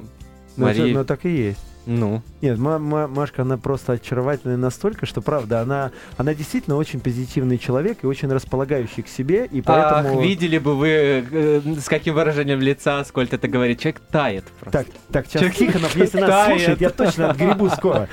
[0.57, 0.94] Но, это- Марии.
[0.94, 1.64] но так и есть.
[1.90, 7.01] Ну, Нет, Ма- Ма- Машка, она просто очаровательная настолько, что, правда, она, она действительно очень
[7.01, 10.18] позитивный человек и очень располагающий к себе, и поэтому...
[10.18, 13.81] Ах, видели бы вы, э, с каким выражением лица Скольд это говорит.
[13.81, 14.85] Человек тает просто.
[14.85, 18.07] Так, так, сейчас Человек Тихонов, если нас слушает, я точно отгребу скоро.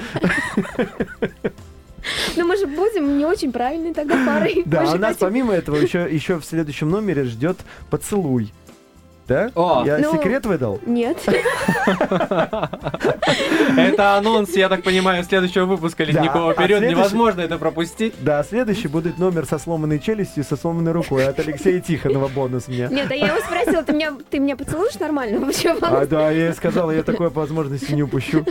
[2.37, 4.63] Ну, мы же будем не очень правильной тогда парой.
[4.65, 7.57] Да, же а нас помимо этого еще, еще в следующем номере ждет
[7.89, 8.53] поцелуй.
[9.27, 9.49] Да?
[9.55, 9.83] О.
[9.85, 10.79] Я Ну, секрет выдал?
[10.85, 11.17] Нет.
[13.77, 16.87] Это анонс, я так понимаю, следующего выпуска Ледникового а периода.
[16.87, 18.13] Невозможно это пропустить.
[18.21, 22.67] Да, следующий будет номер со сломанной челюстью и со сломанной рукой от Алексея Тихонова бонус
[22.67, 22.87] мне.
[22.91, 25.39] Нет, а я его спросила, ты меня, ты меня поцелуешь нормально?
[25.45, 28.45] Вообще, А, да, я ей сказал, я такой возможности не упущу.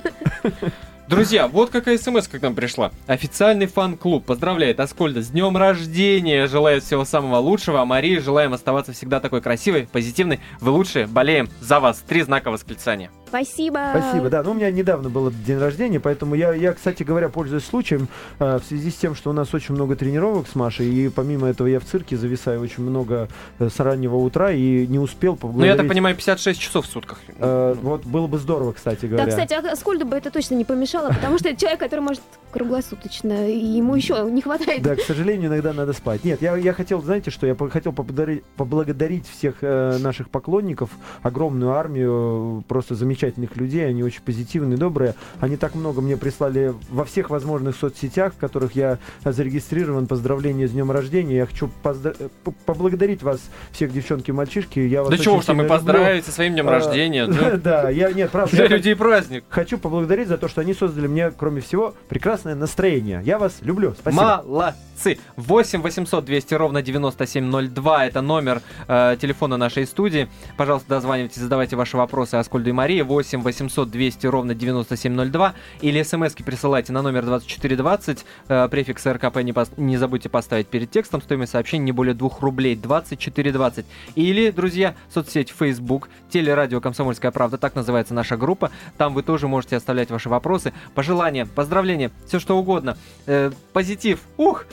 [1.07, 2.91] Друзья, вот какая смс к нам пришла.
[3.07, 8.93] Официальный фан-клуб поздравляет Аскольда с днем рождения, желает всего самого лучшего, а Марии желаем оставаться
[8.93, 10.41] всегда такой красивой, позитивной.
[10.61, 12.03] Вы лучшие, болеем за вас.
[12.09, 13.11] Три знака восклицания.
[13.35, 13.81] Спасибо.
[13.91, 14.45] Спасибо, да.
[14.45, 18.07] Ну, у меня недавно был день рождения, поэтому я, я кстати говоря, пользуясь случаем,
[18.39, 21.49] э, в связи с тем, что у нас очень много тренировок с Машей, и помимо
[21.49, 25.65] этого я в цирке зависаю очень много э, с раннего утра и не успел Ну,
[25.65, 27.19] я так понимаю, 56 часов в сутках.
[27.39, 29.27] Э, вот было бы здорово, кстати Да, говоря.
[29.27, 32.23] кстати, а Скольду бы это точно не помешало, потому что это человек, который может
[32.55, 34.81] круглосуточно, и ему еще не хватает.
[34.83, 36.23] Да, к сожалению, иногда надо спать.
[36.23, 40.91] Нет, я, я хотел, знаете что, я хотел поблагодарить, поблагодарить всех э, наших поклонников,
[41.23, 45.15] огромную армию, просто замечательных людей, они очень позитивные, добрые.
[45.41, 50.07] Они так много мне прислали во всех возможных соцсетях, в которых я зарегистрирован.
[50.07, 51.39] Поздравления с днем рождения.
[51.39, 52.29] Я хочу поздра- э,
[52.67, 53.41] поблагодарить вас,
[53.73, 54.79] всех девчонки и мальчишки.
[54.79, 57.27] Я вас Да чего уж там и поздравить со своим днем А, рождения.
[57.57, 57.91] да.
[57.91, 58.55] Я, нет, правда.
[58.55, 59.45] Для людей праздник.
[59.49, 63.23] Хочу поблагодарить за то, что они создали мне, кроме всего, прекрасное прекрасное настроение.
[63.25, 63.95] Я вас люблю.
[63.99, 64.43] Спасибо.
[64.47, 65.19] Молодцы!
[65.37, 70.29] 8 800 200 ровно 9702 это номер э, телефона нашей студии.
[70.57, 73.01] Пожалуйста, дозванивайтесь, задавайте ваши вопросы Аскольду и Марии.
[73.03, 78.25] 8 800 200 ровно 9702 или смски присылайте на номер 2420.
[78.49, 81.23] Э, префикс РКП не, пос- не забудьте поставить перед текстом.
[81.23, 82.77] Стоимость сообщения не более 2 рублей.
[82.77, 83.87] 2420.
[84.17, 88.71] Или, друзья, соцсеть Facebook, телерадио «Комсомольская правда», так называется наша группа.
[88.99, 92.97] Там вы тоже можете оставлять ваши вопросы, пожелания, поздравления, все что угодно.
[93.27, 94.19] Э, позитив.
[94.39, 94.65] Ух!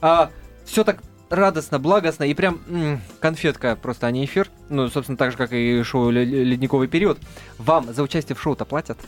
[0.00, 0.30] А,
[0.64, 0.98] все так
[1.30, 4.48] радостно, благостно и прям м, конфетка просто, а не эфир.
[4.68, 7.18] Ну, собственно, так же, как и шоу «Ле- Ле- «Ледниковый период».
[7.58, 8.98] Вам за участие в шоу-то платят?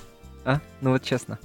[0.44, 0.58] А?
[0.80, 1.38] Ну вот честно.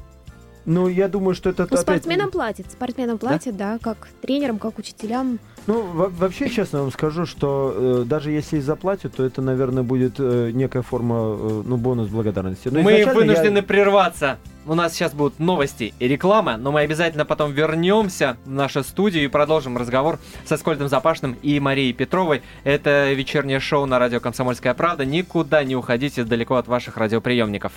[0.66, 4.80] Ну, я думаю, что это Ну, опять- спортсменам платят, спортсменам платят, да, как тренерам, как
[4.80, 5.38] учителям.
[5.68, 9.84] Ну, во- вообще, честно вам скажу, что э, даже если и заплатят, то это, наверное,
[9.84, 12.70] будет э, некая форма, э, ну, бонус благодарности.
[12.70, 14.40] Но мы изначально я- вынуждены прерваться.
[14.68, 19.24] У нас сейчас будут новости и реклама, но мы обязательно потом вернемся в нашу студию
[19.24, 22.42] и продолжим разговор со Скольдом Запашным и Марией Петровой.
[22.64, 25.06] Это вечернее шоу на радио «Комсомольская правда».
[25.06, 27.74] Никуда не уходите далеко от ваших радиоприемников.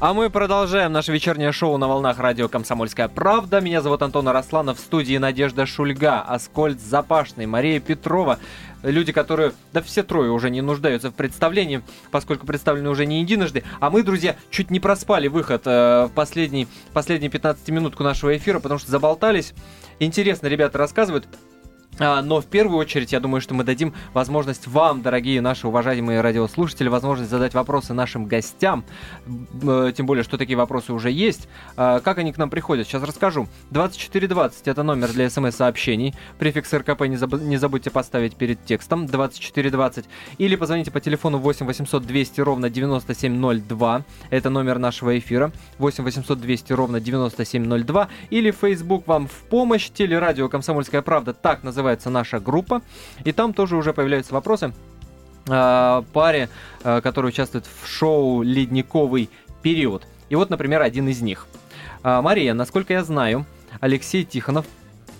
[0.00, 3.60] А мы продолжаем наше вечернее шоу на волнах радио «Комсомольская правда».
[3.60, 8.38] Меня зовут Антон Арасланов, в студии Надежда Шульга, Аскольд Запашный, Мария Петрова.
[8.82, 13.62] Люди, которые, да все трое уже не нуждаются в представлении, поскольку представлены уже не единожды.
[13.78, 18.58] А мы, друзья, чуть не проспали выход э, в последний, последние 15 минутку нашего эфира,
[18.58, 19.52] потому что заболтались.
[19.98, 21.28] Интересно, ребята рассказывают.
[21.98, 26.20] А, Но в первую очередь, я думаю, что мы дадим возможность вам, дорогие наши уважаемые
[26.22, 28.84] радиослушатели, возможность задать вопросы нашим гостям.
[29.62, 31.48] Э, Тем более, что такие вопросы уже есть.
[31.76, 32.86] А, Как они к нам приходят?
[32.86, 33.48] Сейчас расскажу.
[33.70, 36.14] 2420 это номер для смс-сообщений.
[36.38, 40.06] Префикс РКП не, заб- не забудьте поставить перед текстом 2420.
[40.38, 44.04] Или позвоните по телефону 8 800 200 ровно 9702.
[44.30, 45.52] Это номер нашего эфира.
[45.78, 48.08] 8 800 200 ровно 9702.
[48.30, 49.90] Или Facebook вам в помощь.
[49.90, 51.79] Телерадио «Комсомольская правда» так называется
[52.10, 52.82] наша группа.
[53.24, 54.72] И там тоже уже появляются вопросы
[55.48, 56.48] э, паре,
[56.84, 59.30] э, которая участвует в шоу «Ледниковый
[59.62, 60.06] период».
[60.28, 61.46] И вот, например, один из них.
[62.02, 63.44] А, Мария, насколько я знаю,
[63.80, 64.66] Алексей Тихонов,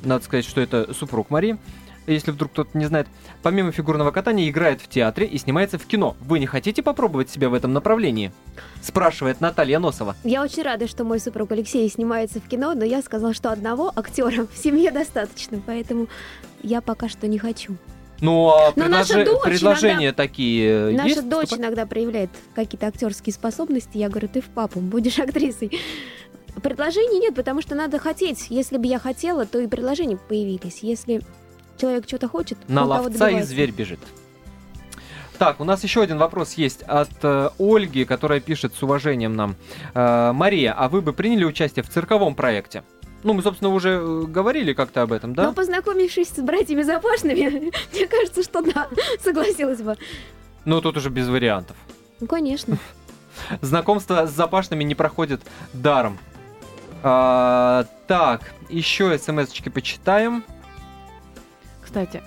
[0.02, 1.58] надо сказать, что это супруг Марии,
[2.06, 3.06] если вдруг кто-то не знает,
[3.42, 6.16] помимо фигурного катания играет в театре и снимается в кино.
[6.20, 8.32] Вы не хотите попробовать себя в этом направлении?
[8.82, 10.16] Спрашивает Наталья Носова.
[10.24, 13.92] Я очень рада, что мой супруг Алексей снимается в кино, но я сказала, что одного
[13.94, 16.08] актера в семье достаточно, поэтому
[16.62, 17.76] я пока что не хочу.
[18.20, 19.08] Ну, а дочь
[19.42, 21.28] предложения такие Наша есть?
[21.28, 23.96] дочь иногда проявляет какие-то актерские способности.
[23.96, 25.80] Я говорю, ты в папу, будешь актрисой.
[26.62, 28.46] Предложений нет, потому что надо хотеть.
[28.50, 30.80] Если бы я хотела, то и предложения появились.
[30.82, 31.22] Если
[31.80, 34.00] человек что-то хочет, На ловца и зверь бежит.
[35.38, 39.56] Так, у нас еще один вопрос есть от э, Ольги, которая пишет с уважением нам.
[39.94, 42.82] Э, Мария, а вы бы приняли участие в цирковом проекте?
[43.22, 45.44] Ну, мы, собственно, уже э, говорили как-то об этом, да?
[45.44, 48.88] Но познакомившись с братьями Запашными, мне кажется, что да,
[49.24, 49.96] согласилась бы.
[50.66, 51.76] Ну, тут уже без вариантов.
[52.20, 52.76] Ну, конечно.
[53.62, 55.40] Знакомство с запашными не проходит
[55.72, 56.18] даром.
[57.02, 60.44] А, так, еще смс-очки почитаем.
[61.90, 62.22] Кстати,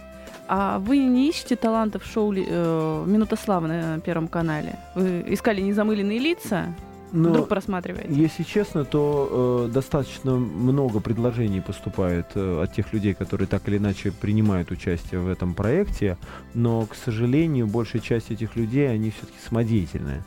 [0.49, 4.77] а вы не ищете талантов шоу э, «Минута славы» на Первом канале?
[4.93, 6.75] Вы искали незамыленные лица?
[7.13, 8.13] Но, Вдруг просматриваете?
[8.13, 13.77] если честно, то э, достаточно много предложений поступает э, от тех людей, которые так или
[13.77, 16.17] иначе принимают участие в этом проекте,
[16.53, 20.25] но, к сожалению, большая часть этих людей, они все-таки самодеятельные.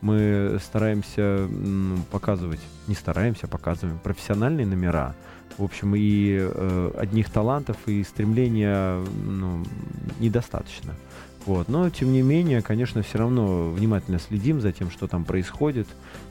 [0.00, 1.48] Мы стараемся
[2.10, 5.14] показывать, не стараемся, показываем профессиональные номера.
[5.58, 9.64] В общем, и э, одних талантов и стремления ну,
[10.20, 10.94] недостаточно.
[11.46, 11.68] Вот.
[11.68, 15.86] Но, тем не менее, конечно, все равно внимательно следим за тем, что там происходит.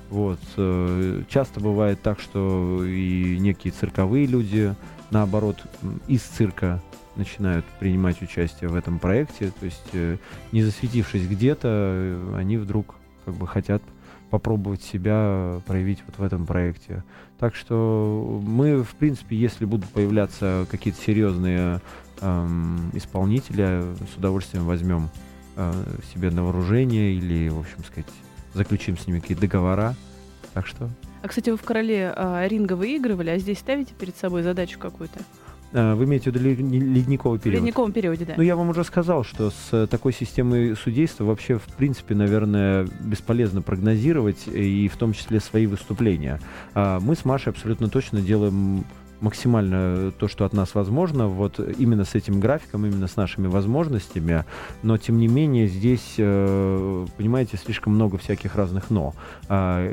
[0.10, 0.40] Вот.
[0.58, 4.76] э, Часто бывает так, что и некие цирковые люди,
[5.10, 5.58] наоборот,
[6.08, 6.82] из цирка
[7.16, 9.52] начинают принимать участие в этом проекте.
[9.60, 10.18] То есть, э,
[10.52, 12.96] не засветившись где-то, э, они вдруг
[13.26, 13.82] как бы хотят
[14.30, 17.04] попробовать себя проявить вот в этом проекте.
[17.40, 21.82] Так что мы, в принципе, если будут появляться какие-то серьезные
[22.22, 23.84] эм, исполнители,
[24.14, 25.10] с удовольствием возьмем
[25.56, 25.72] э,
[26.14, 28.10] себе на вооружение или, в общем сказать,
[28.54, 29.96] заключим с ними какие-то договора.
[30.54, 30.90] Так что
[31.22, 35.20] А, кстати, вы в «Короле» а, ринга выигрывали, а здесь ставите перед собой задачу какую-то?
[35.76, 37.62] Э, вы имеете в виду лед- ледниковый В период?
[37.62, 38.34] ледниковом периоде, да.
[38.38, 42.88] Ну, я вам уже сказал, что с э, такой системой судейства вообще, в принципе, наверное,
[43.02, 46.40] бесполезно прогнозировать, и в том числе свои выступления.
[46.74, 48.86] А Мы с Машей абсолютно точно делаем
[49.22, 54.46] максимально то, что от нас возможно, вот именно с этим графиком, именно с нашими возможностями,
[54.84, 59.14] но тем не менее здесь, э, понимаете, слишком много всяких разных «но».
[59.48, 59.92] А,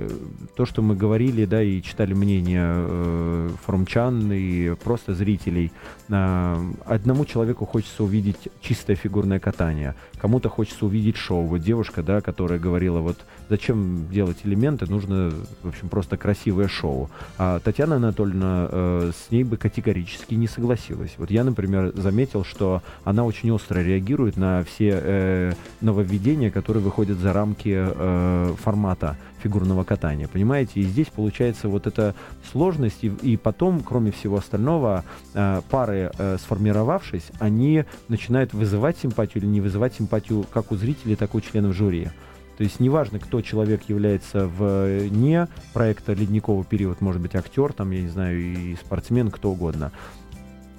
[0.56, 5.72] то, что мы говорили, да, и читали мнение э, форумчан и просто зрителей,
[6.10, 11.44] а, одному человеку хочется увидеть чистое фигурное катание, кому-то хочется увидеть шоу.
[11.44, 13.18] Вот девушка, да, которая говорила, вот
[13.52, 15.30] зачем делать элементы, нужно,
[15.62, 17.10] в общем, просто красивое шоу.
[17.36, 21.12] А Татьяна Анатольевна э, с ней бы категорически не согласилась.
[21.18, 27.18] Вот я, например, заметил, что она очень остро реагирует на все э, нововведения, которые выходят
[27.18, 30.80] за рамки э, формата фигурного катания, понимаете?
[30.80, 32.14] И здесь получается вот эта
[32.52, 39.42] сложность, и, и потом, кроме всего остального, э, пары, э, сформировавшись, они начинают вызывать симпатию
[39.42, 42.08] или не вызывать симпатию как у зрителей, так и у членов жюри.
[42.62, 48.02] То есть неважно, кто человек является вне проекта «Ледниковый период», может быть, актер, там, я
[48.02, 49.90] не знаю, и спортсмен, кто угодно.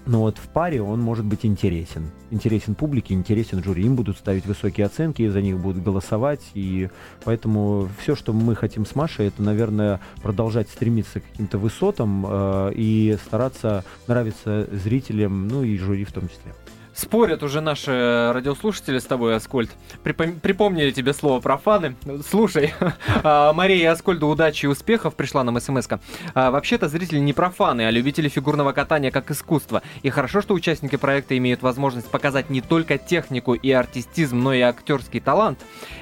[0.05, 2.05] Но вот в паре он может быть интересен.
[2.31, 3.83] Интересен публике, интересен жюри.
[3.83, 6.51] Им будут ставить высокие оценки, за них будут голосовать.
[6.53, 6.87] И
[7.25, 12.71] поэтому все, что мы хотим с Машей, это, наверное, продолжать стремиться к каким-то высотам э,
[12.75, 16.53] и стараться нравиться зрителям, ну и жюри в том числе.
[16.93, 19.71] Спорят уже наши радиослушатели с тобой, Аскольд.
[20.03, 21.95] Припом- припомнили тебе слово профаны.
[22.29, 22.71] Слушай,
[23.23, 25.99] а, Мария Аскольду удачи и успехов пришла нам смс -ка.
[26.35, 29.81] А, Вообще-то зрители не профаны, а любители фигурного катания как искусство.
[30.03, 34.61] И хорошо, что участники проекта имеют возможность показать не только технику и артистизм, но и
[34.61, 35.59] актерский талант.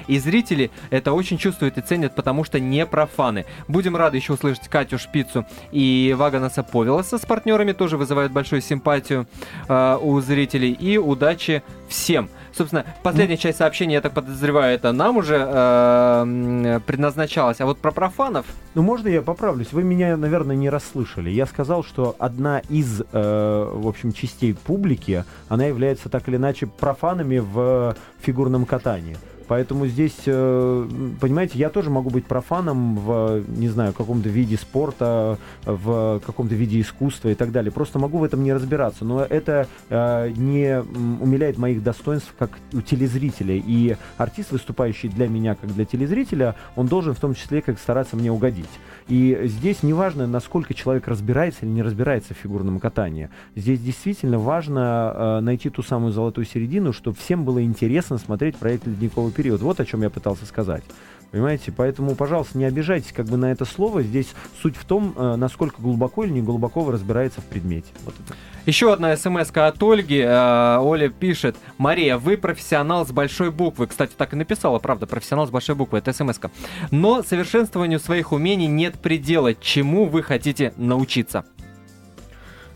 [0.08, 3.46] И зрители это очень чувствуют и ценят, потому что не профаны.
[3.66, 9.26] Будем рады еще услышать Катю Шпицу и Ваганаса Повелоса с партнерами, тоже вызывают большую симпатию
[9.68, 10.76] э, у зрителей.
[10.82, 12.28] И удачи всем.
[12.52, 17.60] Собственно, последняя часть сообщения, я так подозреваю, это нам уже э, предназначалась.
[17.60, 19.72] А вот про профанов Ну, можно я поправлюсь?
[19.72, 21.30] Вы меня, наверное, не расслышали.
[21.30, 26.66] Я сказал, что одна из, э, в общем, частей публики, она является так или иначе
[26.66, 29.16] профанами в фигурном катании.
[29.46, 30.88] Поэтому здесь, э,
[31.20, 36.80] понимаете, я тоже могу быть профаном в, не знаю, каком-то виде спорта, в каком-то виде
[36.80, 37.70] искусства и так далее.
[37.72, 39.04] Просто могу в этом не разбираться.
[39.04, 40.80] Но это э, не
[41.20, 43.56] умиляет моих достоинств как у телезрителя.
[43.56, 48.16] И артист, выступающий для меня как для телезрителя, он должен в том числе как стараться
[48.16, 48.70] мне угодить.
[49.08, 53.30] И здесь неважно, насколько человек разбирается или не разбирается в фигурном катании.
[53.56, 58.86] Здесь действительно важно э, найти ту самую золотую середину, чтобы всем было интересно смотреть проект
[58.86, 59.60] «Ледниковый период».
[59.62, 60.84] Вот о чем я пытался сказать.
[61.32, 61.72] Понимаете?
[61.72, 64.02] Поэтому, пожалуйста, не обижайтесь как бы на это слово.
[64.02, 64.28] Здесь
[64.60, 67.88] суть в том, э, насколько глубоко или не глубоко вы разбирается в предмете.
[68.04, 68.36] Вот это.
[68.66, 70.20] Еще одна смс от Ольги.
[70.20, 71.56] Э, Оля пишет.
[71.78, 73.86] Мария, вы профессионал с большой буквы.
[73.86, 75.98] Кстати, так и написала, правда, профессионал с большой буквы.
[75.98, 76.50] Это смс -ка.
[76.90, 79.54] Но совершенствованию своих умений нет предела.
[79.54, 81.46] Чему вы хотите научиться?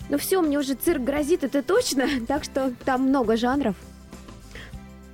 [0.08, 2.06] Ну все, мне уже цирк грозит, это точно.
[2.26, 3.74] Так что там много жанров.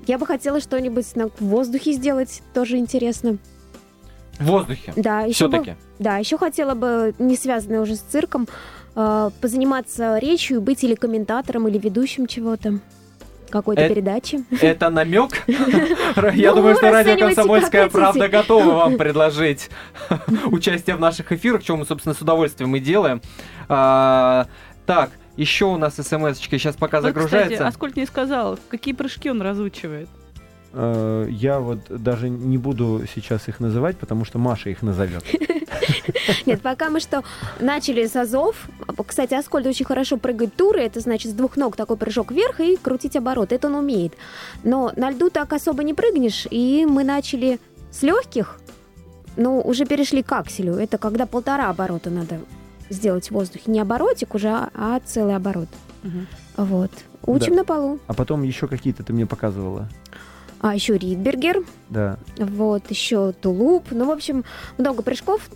[0.07, 3.39] Я бы хотела что-нибудь на воздухе сделать, тоже интересно.
[4.39, 4.93] В воздухе.
[4.97, 5.77] Да, еще бы, Все-таки.
[5.99, 8.49] да, еще хотела бы, не связанная уже с цирком,
[8.97, 12.81] э, позаниматься речью, быть или комментатором, или ведущим чего-то.
[13.51, 14.43] Какой-то Э, передачи.
[14.63, 15.31] Это намек?
[15.47, 19.69] Я Ну, думаю, что радио «Комсомольская правда» готова вам предложить
[20.47, 23.21] участие в наших эфирах, что мы, собственно, с удовольствием и делаем.
[23.69, 24.47] А,
[24.87, 27.67] Так, еще у нас смс-очка сейчас пока Вот, кстати, загружается.
[27.67, 30.09] Аскольд не сказал, какие прыжки он разучивает.
[30.73, 35.25] Э, Я вот даже не буду сейчас их называть, потому что Маша их назовет.
[36.47, 37.23] Нет, пока мы что,
[37.61, 38.69] начали с азов.
[39.07, 40.81] Кстати, Аскольд очень хорошо прыгает туры.
[40.81, 43.53] Это значит с двух ног такой прыжок вверх и крутить оборот.
[43.53, 44.15] Это он умеет.
[44.65, 46.47] Но на льду так особо не прыгнешь.
[46.51, 47.59] И мы начали
[47.91, 48.59] с легких,
[49.37, 50.75] но уже перешли к акселю.
[50.75, 52.41] Это когда полтора оборота надо
[52.93, 53.71] сделать в воздухе.
[53.71, 55.69] Не оборотик уже, а, а целый оборот.
[56.03, 56.27] Мгм.
[56.57, 56.91] Вот.
[57.25, 57.59] Учим Да.
[57.59, 57.99] на полу.
[58.07, 59.89] А потом еще какие-то ты мне показывала.
[60.61, 61.65] А еще Ридбергер.
[61.91, 62.19] Да.
[62.39, 63.87] Вот, еще тулуп.
[63.91, 64.45] Ну, в общем,
[64.79, 65.49] много прыжков.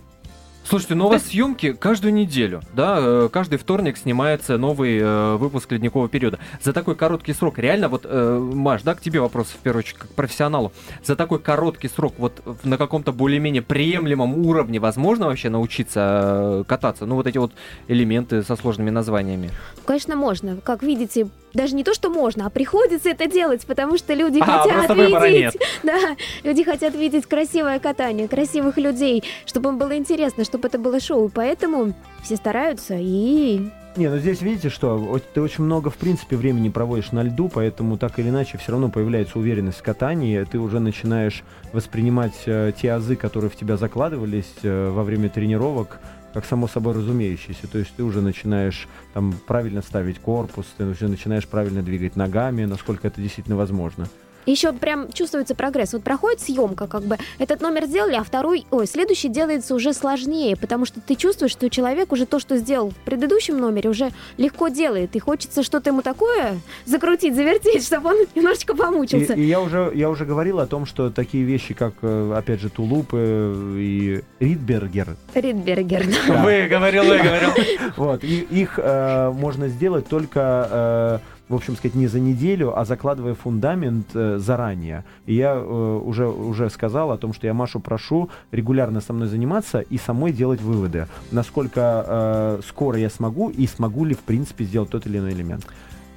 [0.67, 2.97] Слушайте, ну у вас съемки каждую неделю, да?
[2.99, 6.39] э, Каждый вторник снимается новый э, выпуск «Ледникового периода».
[6.61, 9.97] За такой короткий срок, реально, вот, э, Маш, да, к тебе вопрос, в первую очередь,
[9.99, 10.73] как профессионалу.
[11.05, 17.05] За такой короткий срок, вот на каком-то более-менее приемлемом уровне возможно вообще научиться э, кататься?
[17.05, 17.53] Ну, вот эти вот
[17.87, 19.51] элементы со сложными названиями.
[19.85, 20.57] Конечно, можно.
[20.57, 24.63] Как видите, даже не то, что можно, а приходится это делать, потому что люди А,
[24.63, 25.57] хотят видеть.
[25.83, 30.99] Да, люди хотят видеть красивое катание, красивых людей, чтобы им было интересно, чтобы это было
[30.99, 31.29] шоу.
[31.33, 31.93] Поэтому
[32.23, 37.11] все стараются и Не, ну здесь видите, что ты очень много, в принципе, времени проводишь
[37.11, 41.43] на льду, поэтому так или иначе все равно появляется уверенность в катании, ты уже начинаешь
[41.73, 45.99] воспринимать э, те азы, которые в тебя закладывались э, во время тренировок,
[46.37, 47.65] как само собой разумеющееся.
[47.65, 52.65] То есть ты уже начинаешь там правильно ставить корпус, ты уже начинаешь правильно двигать ногами,
[52.65, 54.07] насколько это действительно возможно
[54.51, 55.93] еще прям чувствуется прогресс.
[55.93, 60.55] Вот проходит съемка, как бы этот номер сделали, а второй, ой, следующий делается уже сложнее,
[60.55, 64.67] потому что ты чувствуешь, что человек уже то, что сделал в предыдущем номере, уже легко
[64.69, 69.33] делает, и хочется что-то ему такое закрутить, завертеть, чтобы он немножечко помучился.
[69.33, 72.61] И, и я уже я уже говорил о том, что такие вещи, как э, опять
[72.61, 75.15] же тулупы и Ридбергер.
[75.33, 76.05] Ридбергер.
[76.27, 76.43] Да.
[76.43, 77.49] Вы говорил, вы говорил.
[77.97, 83.33] Вот их э, можно сделать только э, в общем сказать, не за неделю, а закладывая
[83.33, 85.05] фундамент э, заранее.
[85.25, 89.27] И я э, уже, уже сказал о том, что я Машу прошу регулярно со мной
[89.27, 94.65] заниматься и самой делать выводы, насколько э, скоро я смогу и смогу ли, в принципе,
[94.65, 95.65] сделать тот или иной элемент.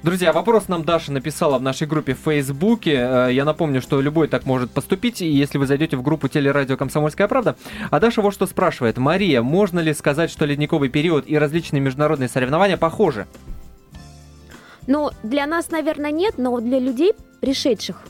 [0.03, 2.93] Друзья, вопрос нам Даша написала в нашей группе в Фейсбуке.
[2.95, 7.27] Э, я напомню, что любой так может поступить, если вы зайдете в группу телерадио «Комсомольская
[7.27, 7.55] правда».
[7.91, 8.97] А Даша вот что спрашивает.
[8.97, 13.27] Мария, можно ли сказать, что ледниковый период и различные международные соревнования похожи?
[14.91, 18.01] Ну, для нас, наверное, нет, но для людей, пришедших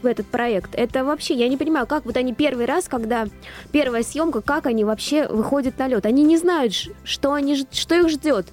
[0.00, 0.74] в этот проект.
[0.74, 3.26] Это вообще, я не понимаю, как вот они первый раз, когда
[3.70, 6.06] первая съемка, как они вообще выходят на лед.
[6.06, 6.72] Они не знают,
[7.04, 8.46] что, они, что их ждет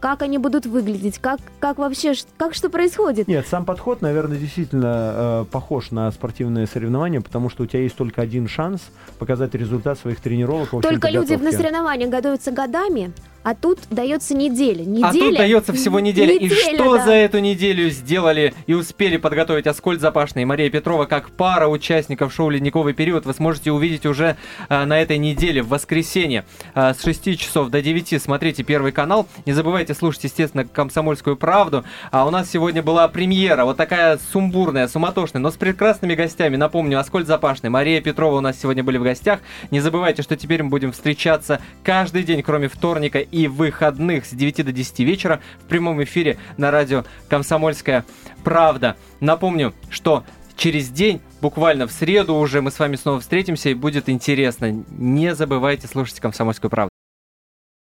[0.00, 3.28] как они будут выглядеть, как, как вообще, как что происходит.
[3.28, 7.96] Нет, сам подход, наверное, действительно э, похож на спортивное соревнование, потому что у тебя есть
[7.96, 8.80] только один шанс
[9.18, 10.70] показать результат своих тренировок.
[10.82, 13.12] Только люди на соревнования готовятся годами,
[13.42, 14.84] а тут дается неделя.
[14.84, 16.34] неделя а тут дается всего неделя.
[16.34, 17.04] неделя и что да.
[17.06, 22.34] за эту неделю сделали и успели подготовить Аскольд Запашный и Мария Петрова как пара участников
[22.34, 24.36] шоу «Ледниковый период» вы сможете увидеть уже
[24.68, 28.20] а, на этой неделе, в воскресенье, а, с 6 часов до 9.
[28.20, 29.26] Смотрите Первый канал.
[29.46, 31.84] Не забывайте слушать, естественно, «Комсомольскую правду».
[32.10, 36.56] А у нас сегодня была премьера, вот такая сумбурная, суматошная, но с прекрасными гостями.
[36.56, 39.40] Напомню, Аскольд Запашный, Мария Петрова у нас сегодня были в гостях.
[39.70, 44.64] Не забывайте, что теперь мы будем встречаться каждый день, кроме вторника и выходных с 9
[44.64, 48.04] до 10 вечера в прямом эфире на радио «Комсомольская
[48.44, 48.96] правда».
[49.20, 50.24] Напомню, что
[50.56, 54.84] через день, буквально в среду уже мы с вами снова встретимся и будет интересно.
[54.90, 56.89] Не забывайте слушать «Комсомольскую правду».